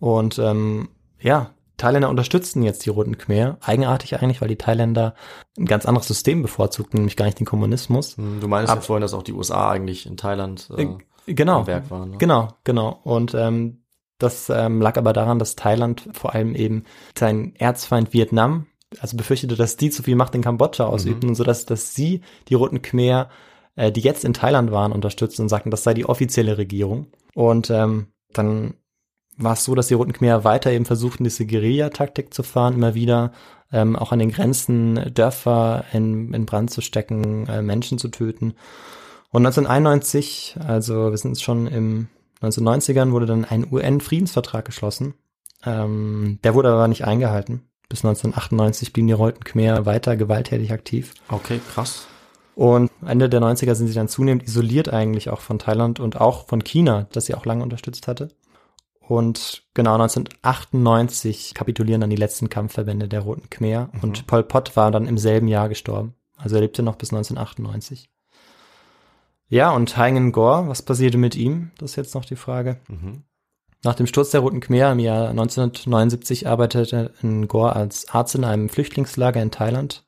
[0.00, 0.88] Und ähm,
[1.20, 3.58] ja, Thailänder unterstützten jetzt die Roten Khmer.
[3.60, 5.14] Eigenartig eigentlich, weil die Thailänder
[5.58, 8.16] ein ganz anderes System bevorzugten, nämlich gar nicht den Kommunismus.
[8.16, 10.86] Hm, Du meinst Ab- ja vorhin, dass auch die USA eigentlich in Thailand äh,
[11.26, 11.60] Genau.
[11.60, 12.10] am Werk waren.
[12.12, 12.18] Ne?
[12.18, 13.00] Genau, genau.
[13.02, 13.82] Und ähm,
[14.18, 16.84] das ähm, lag aber daran, dass Thailand vor allem eben
[17.18, 18.66] seinen Erzfeind Vietnam,
[19.00, 22.20] also befürchtete, dass die zu viel Macht in Kambodscha ausübten und so dass, dass sie
[22.48, 23.28] die Roten Khmer,
[23.76, 27.08] äh, die jetzt in Thailand waren, unterstützten und sagten, das sei die offizielle Regierung.
[27.34, 28.74] Und ähm, dann
[29.36, 32.94] war es so, dass die Roten Khmer weiter eben versuchten, diese Guerilla-Taktik zu fahren, immer
[32.94, 33.32] wieder
[33.72, 38.54] ähm, auch an den Grenzen Dörfer in, in Brand zu stecken, äh, Menschen zu töten.
[39.30, 42.08] Und 1991, also wir sind schon im
[42.40, 45.14] 1990ern, wurde dann ein UN-Friedensvertrag geschlossen.
[45.64, 47.62] Ähm, der wurde aber nicht eingehalten.
[47.94, 51.14] Bis 1998 blieben die Roten Khmer weiter gewalttätig aktiv.
[51.28, 52.08] Okay, krass.
[52.56, 56.48] Und Ende der 90er sind sie dann zunehmend isoliert eigentlich auch von Thailand und auch
[56.48, 58.30] von China, das sie auch lange unterstützt hatte.
[58.98, 64.90] Und genau 1998 kapitulieren dann die letzten Kampfverbände der Roten Khmer und Pol Pot war
[64.90, 66.14] dann im selben Jahr gestorben.
[66.36, 68.10] Also er lebte noch bis 1998.
[69.46, 71.70] Ja, und Haingen Gore, was passierte mit ihm?
[71.78, 72.80] Das ist jetzt noch die Frage.
[72.88, 73.22] Mhm.
[73.84, 77.12] Nach dem Sturz der Roten Khmer im Jahr 1979 arbeitete
[77.46, 80.06] Gore als Arzt in einem Flüchtlingslager in Thailand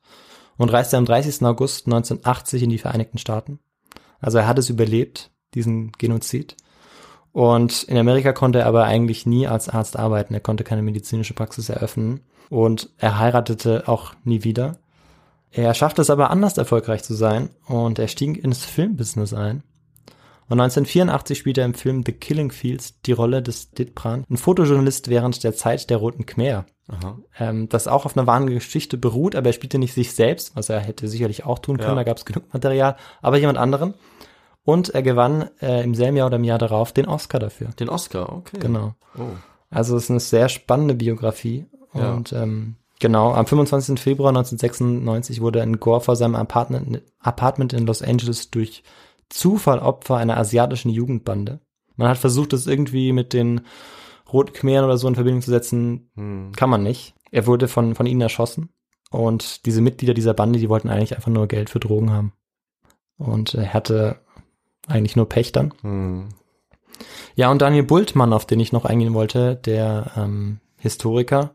[0.57, 1.43] und reiste am 30.
[1.43, 3.59] August 1980 in die Vereinigten Staaten.
[4.19, 6.57] Also er hat es überlebt, diesen Genozid.
[7.33, 10.33] Und in Amerika konnte er aber eigentlich nie als Arzt arbeiten.
[10.33, 14.79] Er konnte keine medizinische Praxis eröffnen und er heiratete auch nie wieder.
[15.51, 19.61] Er schaffte es aber anders erfolgreich zu sein und er stieg ins Filmbusiness ein.
[20.49, 25.09] Und 1984 spielte er im Film The Killing Fields die Rolle des Ditpran, ein Fotojournalist
[25.09, 27.17] während der Zeit der Roten Khmer, Aha.
[27.39, 30.69] ähm, das auch auf einer wahren Geschichte beruht, aber er spielte nicht sich selbst, was
[30.69, 31.95] er hätte sicherlich auch tun können, Ja.
[31.95, 33.93] da gab es genug Material, aber jemand anderen.
[34.63, 37.69] Und er gewann äh, im selben Jahr oder im Jahr darauf den Oscar dafür.
[37.79, 38.57] Den Oscar, okay.
[38.59, 38.95] Genau.
[39.17, 39.21] Oh.
[39.69, 41.65] Also es ist eine sehr spannende Biografie.
[41.93, 42.13] Ja.
[42.13, 43.97] Und ähm, genau, am 25.
[43.99, 48.83] Februar 1996 wurde ein Gore vor seinem Apartment, Apartment in Los Angeles durch
[49.29, 51.59] Zufall Opfer einer asiatischen Jugendbande.
[51.95, 53.61] Man hat versucht, das irgendwie mit den
[54.31, 56.09] Roten Khmeren oder so in Verbindung zu setzen.
[56.15, 56.51] Hm.
[56.55, 57.15] Kann man nicht.
[57.31, 58.69] Er wurde von, von ihnen erschossen.
[59.09, 62.33] Und diese Mitglieder dieser Bande, die wollten eigentlich einfach nur Geld für Drogen haben.
[63.17, 64.19] Und er hatte
[64.87, 65.73] eigentlich nur Pech dann.
[65.81, 66.29] Hm.
[67.35, 71.51] Ja, und Daniel Bultmann, auf den ich noch eingehen wollte, der ähm, Historiker,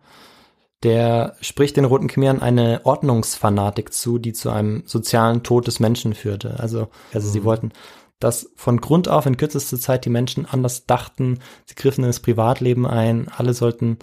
[0.82, 6.14] der spricht den Roten Khmeren eine Ordnungsfanatik zu, die zu einem sozialen Tod des Menschen
[6.14, 6.58] führte.
[6.58, 7.72] Also, also sie wollten,
[8.18, 12.20] dass von Grund auf in kürzester Zeit die Menschen anders dachten, sie griffen in das
[12.20, 13.98] Privatleben ein, alle sollten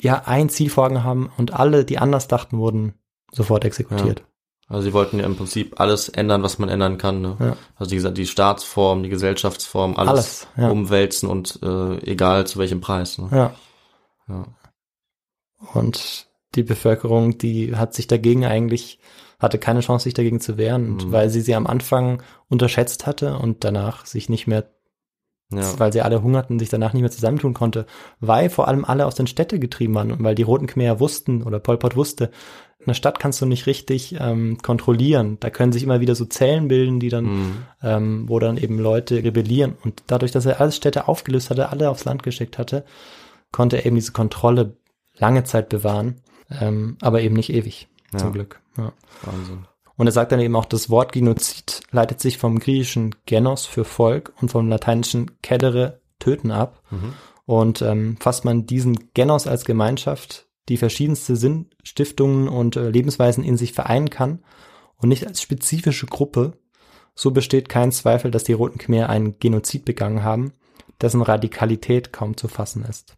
[0.00, 2.94] ja ein Ziel vor Augen haben und alle, die anders dachten, wurden
[3.30, 4.24] sofort exekutiert.
[4.68, 7.20] Also sie wollten ja im Prinzip alles ändern, was man ändern kann.
[7.20, 7.36] Ne?
[7.38, 7.56] Ja.
[7.76, 10.70] Also gesagt, die Staatsform, die Gesellschaftsform, alles, Alles, ja.
[10.70, 13.18] umwälzen und äh, egal zu welchem Preis.
[13.18, 13.28] Ne?
[13.30, 13.54] Ja.
[14.28, 14.44] Ja.
[15.74, 18.98] Und die Bevölkerung, die hat sich dagegen eigentlich,
[19.38, 21.12] hatte keine Chance, sich dagegen zu wehren, und Mhm.
[21.12, 24.64] weil sie sie am Anfang unterschätzt hatte und danach sich nicht mehr,
[25.52, 25.78] Ja.
[25.78, 27.86] weil sie alle hungerten, sich danach nicht mehr zusammentun konnte,
[28.20, 31.42] weil vor allem alle aus den Städten getrieben waren und weil die Roten Khmer wussten
[31.42, 32.30] oder Pol Pot wusste,
[32.84, 35.36] eine Stadt kannst du nicht richtig ähm, kontrollieren.
[35.40, 37.56] Da können sich immer wieder so Zellen bilden, die dann, Mhm.
[37.82, 39.76] ähm, wo dann eben Leute rebellieren.
[39.84, 42.84] Und dadurch, dass er alles Städte aufgelöst hatte, alle aufs Land geschickt hatte,
[43.52, 44.76] konnte er eben diese Kontrolle
[45.22, 46.20] lange Zeit bewahren,
[46.50, 48.18] ähm, aber eben nicht ewig, Ja.
[48.18, 48.60] zum Glück.
[48.76, 48.92] Ja.
[49.22, 49.66] Wahnsinn.
[49.96, 53.84] Und er sagt dann eben auch, das Wort Genozid leitet sich vom griechischen Genos für
[53.84, 56.82] Volk und vom lateinischen Cedere töten ab.
[56.90, 57.12] Mhm.
[57.46, 63.56] Und ähm, fasst man diesen Genos als Gemeinschaft, die verschiedenste Sinnstiftungen und äh, Lebensweisen in
[63.56, 64.42] sich vereinen kann
[64.96, 66.58] und nicht als spezifische Gruppe,
[67.14, 70.52] so besteht kein Zweifel, dass die Roten Khmer einen Genozid begangen haben,
[71.00, 73.16] dessen Radikalität kaum zu fassen ist.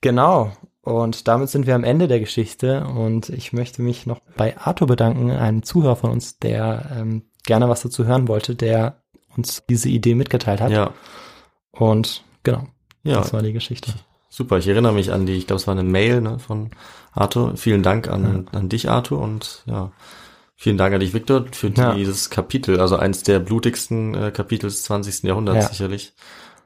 [0.00, 0.52] Genau.
[0.82, 4.88] Und damit sind wir am Ende der Geschichte und ich möchte mich noch bei Arthur
[4.88, 9.00] bedanken, einem Zuhörer von uns, der ähm, gerne was dazu hören wollte, der
[9.36, 10.72] uns diese Idee mitgeteilt hat.
[10.72, 10.92] Ja,
[11.70, 12.66] Und genau,
[13.04, 13.92] ja, das war die Geschichte.
[14.28, 14.58] super.
[14.58, 16.70] Ich erinnere mich an die, ich glaube, es war eine Mail ne, von
[17.12, 17.56] Arthur.
[17.56, 19.92] Vielen Dank an, an dich, Arthur, und ja,
[20.56, 21.94] vielen Dank an dich, Victor, für Ja.
[21.94, 25.22] dieses Kapitel, also eins der blutigsten äh, Kapitel des 20.
[25.22, 25.68] Jahrhunderts Ja.
[25.70, 26.12] sicherlich.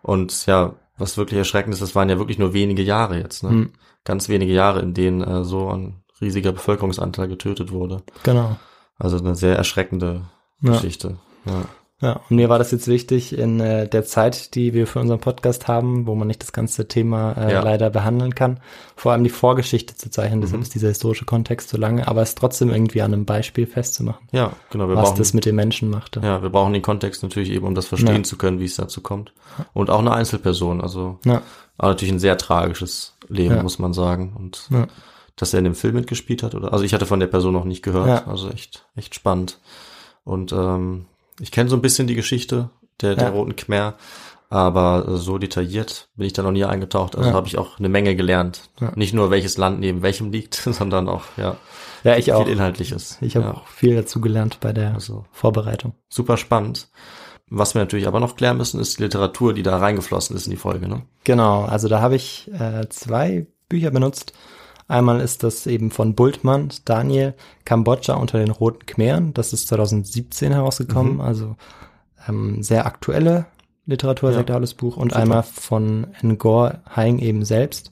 [0.03, 3.51] Und ja, was wirklich erschreckend ist, das waren ja wirklich nur wenige Jahre jetzt, ne?
[3.51, 3.73] Hm,
[4.07, 8.03] Ganz wenige Jahre, in denen äh, so ein riesiger Bevölkerungsanteil getötet wurde.
[8.23, 8.57] genau.
[8.99, 10.23] Also eine sehr erschreckende
[10.63, 10.73] Ja.
[10.73, 11.19] Geschichte.
[11.45, 11.65] Ja.
[12.03, 15.19] Ja, und mir war das jetzt wichtig in äh, der Zeit, die wir für unseren
[15.19, 17.63] Podcast haben, wo man nicht das ganze Thema äh, Ja.
[17.63, 18.61] leider behandeln kann,
[18.97, 20.43] vor allem die Vorgeschichte zu zeichnen.
[20.43, 20.63] Deshalb Mhm.
[20.65, 24.53] ist dieser historische Kontext so lange, aber es trotzdem irgendwie an einem Beispiel festzumachen, ja,
[24.69, 24.89] genau.
[24.91, 26.21] Wir was brauchen das mit den Menschen machte.
[26.21, 28.23] Ja, wir brauchen den Kontext natürlich eben, um das verstehen Ja.
[28.25, 29.33] zu können, wie es dazu kommt.
[29.73, 31.41] Und auch eine Einzelperson, also Ja.
[31.79, 34.35] aber natürlich ein sehr tragisches Leben, muss man sagen.
[34.39, 34.69] Und
[35.37, 36.75] dass er in dem Film mitgespielt hat, oder?
[36.75, 39.59] Also ich hatte von der Person noch nicht gehört, also echt, echt spannend.
[40.25, 41.07] Und ähm,
[41.41, 42.71] ich kenne so ein bisschen die Geschichte
[43.01, 43.31] der, der Ja.
[43.31, 43.95] Roten Khmer,
[44.49, 47.17] aber so detailliert bin ich da noch nie eingetaucht.
[47.17, 47.35] Also Ja.
[47.35, 48.63] habe ich auch eine Menge gelernt.
[48.81, 48.93] Ja.
[48.95, 51.57] Nicht nur welches Land neben welchem liegt, sondern auch ja
[52.05, 52.47] Ja, ich viel auch.
[52.47, 53.19] Inhaltliches.
[53.21, 53.55] Ich habe ja.
[53.55, 55.95] auch viel dazu gelernt bei der Also Vorbereitung.
[56.09, 56.89] super spannend.
[57.49, 60.51] Was wir natürlich aber noch klären müssen, ist die Literatur, die da reingeflossen ist in
[60.51, 60.89] die Folge.
[60.89, 61.03] Ne?
[61.23, 64.33] Genau, also da habe ich äh, zwei Bücher benutzt.
[64.89, 67.35] Einmal ist das eben von Bultmann, Daniel,
[67.65, 69.35] Kambodscha unter den Roten Khmeren.
[69.35, 71.21] Das ist 2017 herausgekommen, Mhm.
[71.21, 71.57] also
[72.29, 73.47] ähm, sehr aktuelle
[73.85, 74.37] Literatur, Ja.
[74.37, 74.97] sagt alles Buch.
[74.97, 75.23] Und Super.
[75.23, 77.91] einmal von Ngor Haing eben selbst,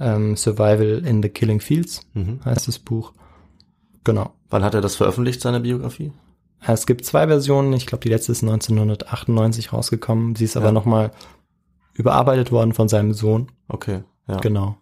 [0.00, 2.40] ähm, Survival in the Killing Fields Mhm.
[2.44, 3.12] heißt das Buch.
[4.04, 4.32] Genau.
[4.50, 6.12] Wann hat er das veröffentlicht, seine Biografie?
[6.66, 7.72] Es gibt zwei Versionen.
[7.74, 10.34] Ich glaube, die letzte ist 1998 rausgekommen.
[10.36, 10.72] Sie ist aber Ja.
[10.72, 11.10] nochmal
[11.92, 13.48] überarbeitet worden von seinem Sohn.
[13.68, 14.36] Okay, ja.
[14.38, 14.76] Genau.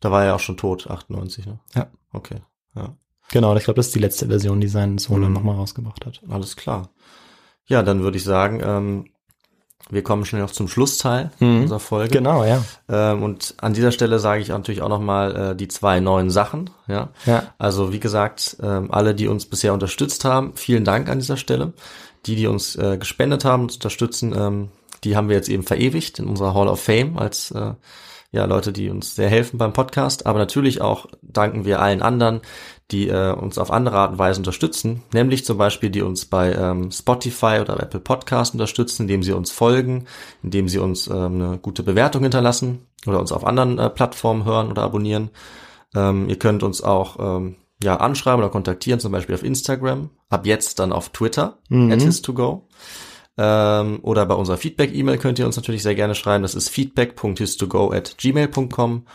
[0.00, 1.58] Da war er auch schon tot, 98, ne?
[1.74, 1.86] Ja.
[2.12, 2.36] Okay,
[2.74, 2.96] ja.
[3.30, 5.34] Genau, ich glaube, das ist die letzte Version, die sein Sohn dann Mhm.
[5.36, 6.20] nochmal rausgebracht hat.
[6.28, 6.90] Alles klar.
[7.66, 9.04] Ja, dann würde ich sagen, ähm,
[9.88, 11.62] wir kommen schnell noch zum Schlussteil Mhm.
[11.62, 12.10] unserer Folge.
[12.18, 12.64] Genau, ja.
[12.88, 16.70] Ähm, und an dieser Stelle sage ich natürlich auch nochmal äh, die zwei neuen Sachen.
[16.88, 17.10] Ja.
[17.26, 21.36] Ja, Also wie gesagt, ähm, alle, die uns bisher unterstützt haben, vielen Dank an dieser
[21.36, 21.72] Stelle.
[22.26, 24.68] Die, die uns äh, gespendet haben, uns unterstützen, ähm,
[25.04, 27.72] die haben wir jetzt eben verewigt in unserer Hall of Fame als äh,
[28.32, 30.26] ja Leute, die uns sehr helfen beim Podcast.
[30.26, 32.40] Aber natürlich auch danken wir allen anderen,
[32.90, 35.02] die äh, uns auf andere Art und Weise unterstützen.
[35.12, 39.50] Nämlich zum Beispiel, die uns bei ähm, Spotify oder Apple Podcast unterstützen, indem sie uns
[39.50, 40.06] folgen,
[40.42, 44.70] indem sie uns ähm, eine gute Bewertung hinterlassen oder uns auf anderen äh, Plattformen hören
[44.70, 45.30] oder abonnieren.
[45.94, 50.10] Ähm, ihr könnt uns auch ähm, ja, anschreiben oder kontaktieren, zum Beispiel auf Instagram.
[50.28, 51.90] Ab jetzt dann auf Twitter, Mhm.
[51.92, 52.62] at his2go.
[53.42, 56.42] Ähm, oder bei unserer Feedback-E-Mail könnt ihr uns natürlich sehr gerne schreiben.
[56.42, 59.06] Das ist feedback.histogo at gmail.com.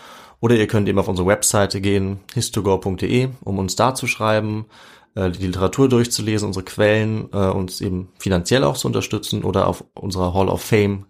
[0.41, 4.65] Oder ihr könnt eben auf unsere Webseite gehen, histogo.de, um uns da zu schreiben,
[5.13, 9.83] äh, die Literatur durchzulesen, unsere Quellen, äh, uns eben finanziell auch zu unterstützen oder auf
[9.93, 11.05] unserer Hall of Fame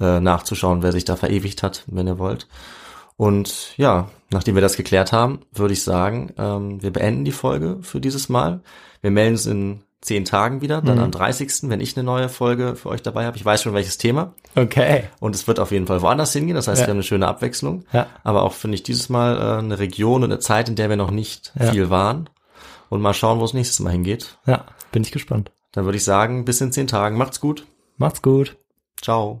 [0.00, 2.48] äh, nachzuschauen, wer sich da verewigt hat, wenn ihr wollt.
[3.18, 7.78] Und ja, nachdem wir das geklärt haben, würde ich sagen, ähm, wir beenden die Folge
[7.82, 8.62] für dieses Mal.
[9.02, 11.04] Wir melden uns in zehn Tagen wieder, dann Mhm.
[11.04, 13.36] am 30., wenn ich eine neue Folge für euch dabei habe.
[13.36, 14.34] Ich weiß schon welches Thema.
[14.54, 15.04] Okay.
[15.20, 16.54] Und es wird auf jeden Fall woanders hingehen.
[16.54, 16.86] Das heißt, Ja.
[16.86, 17.84] wir haben eine schöne Abwechslung.
[17.92, 18.06] Ja.
[18.22, 20.96] Aber auch finde ich dieses Mal äh, eine Region und eine Zeit, in der wir
[20.96, 21.72] noch nicht Ja.
[21.72, 22.28] viel waren.
[22.88, 24.38] Und mal schauen, wo es nächstes Mal hingeht.
[24.46, 25.50] Ja, bin ich gespannt.
[25.72, 27.16] Dann würde ich sagen, bis in zehn Tagen.
[27.16, 27.66] Macht's gut.
[27.96, 28.56] Macht's gut.
[29.02, 29.40] Ciao.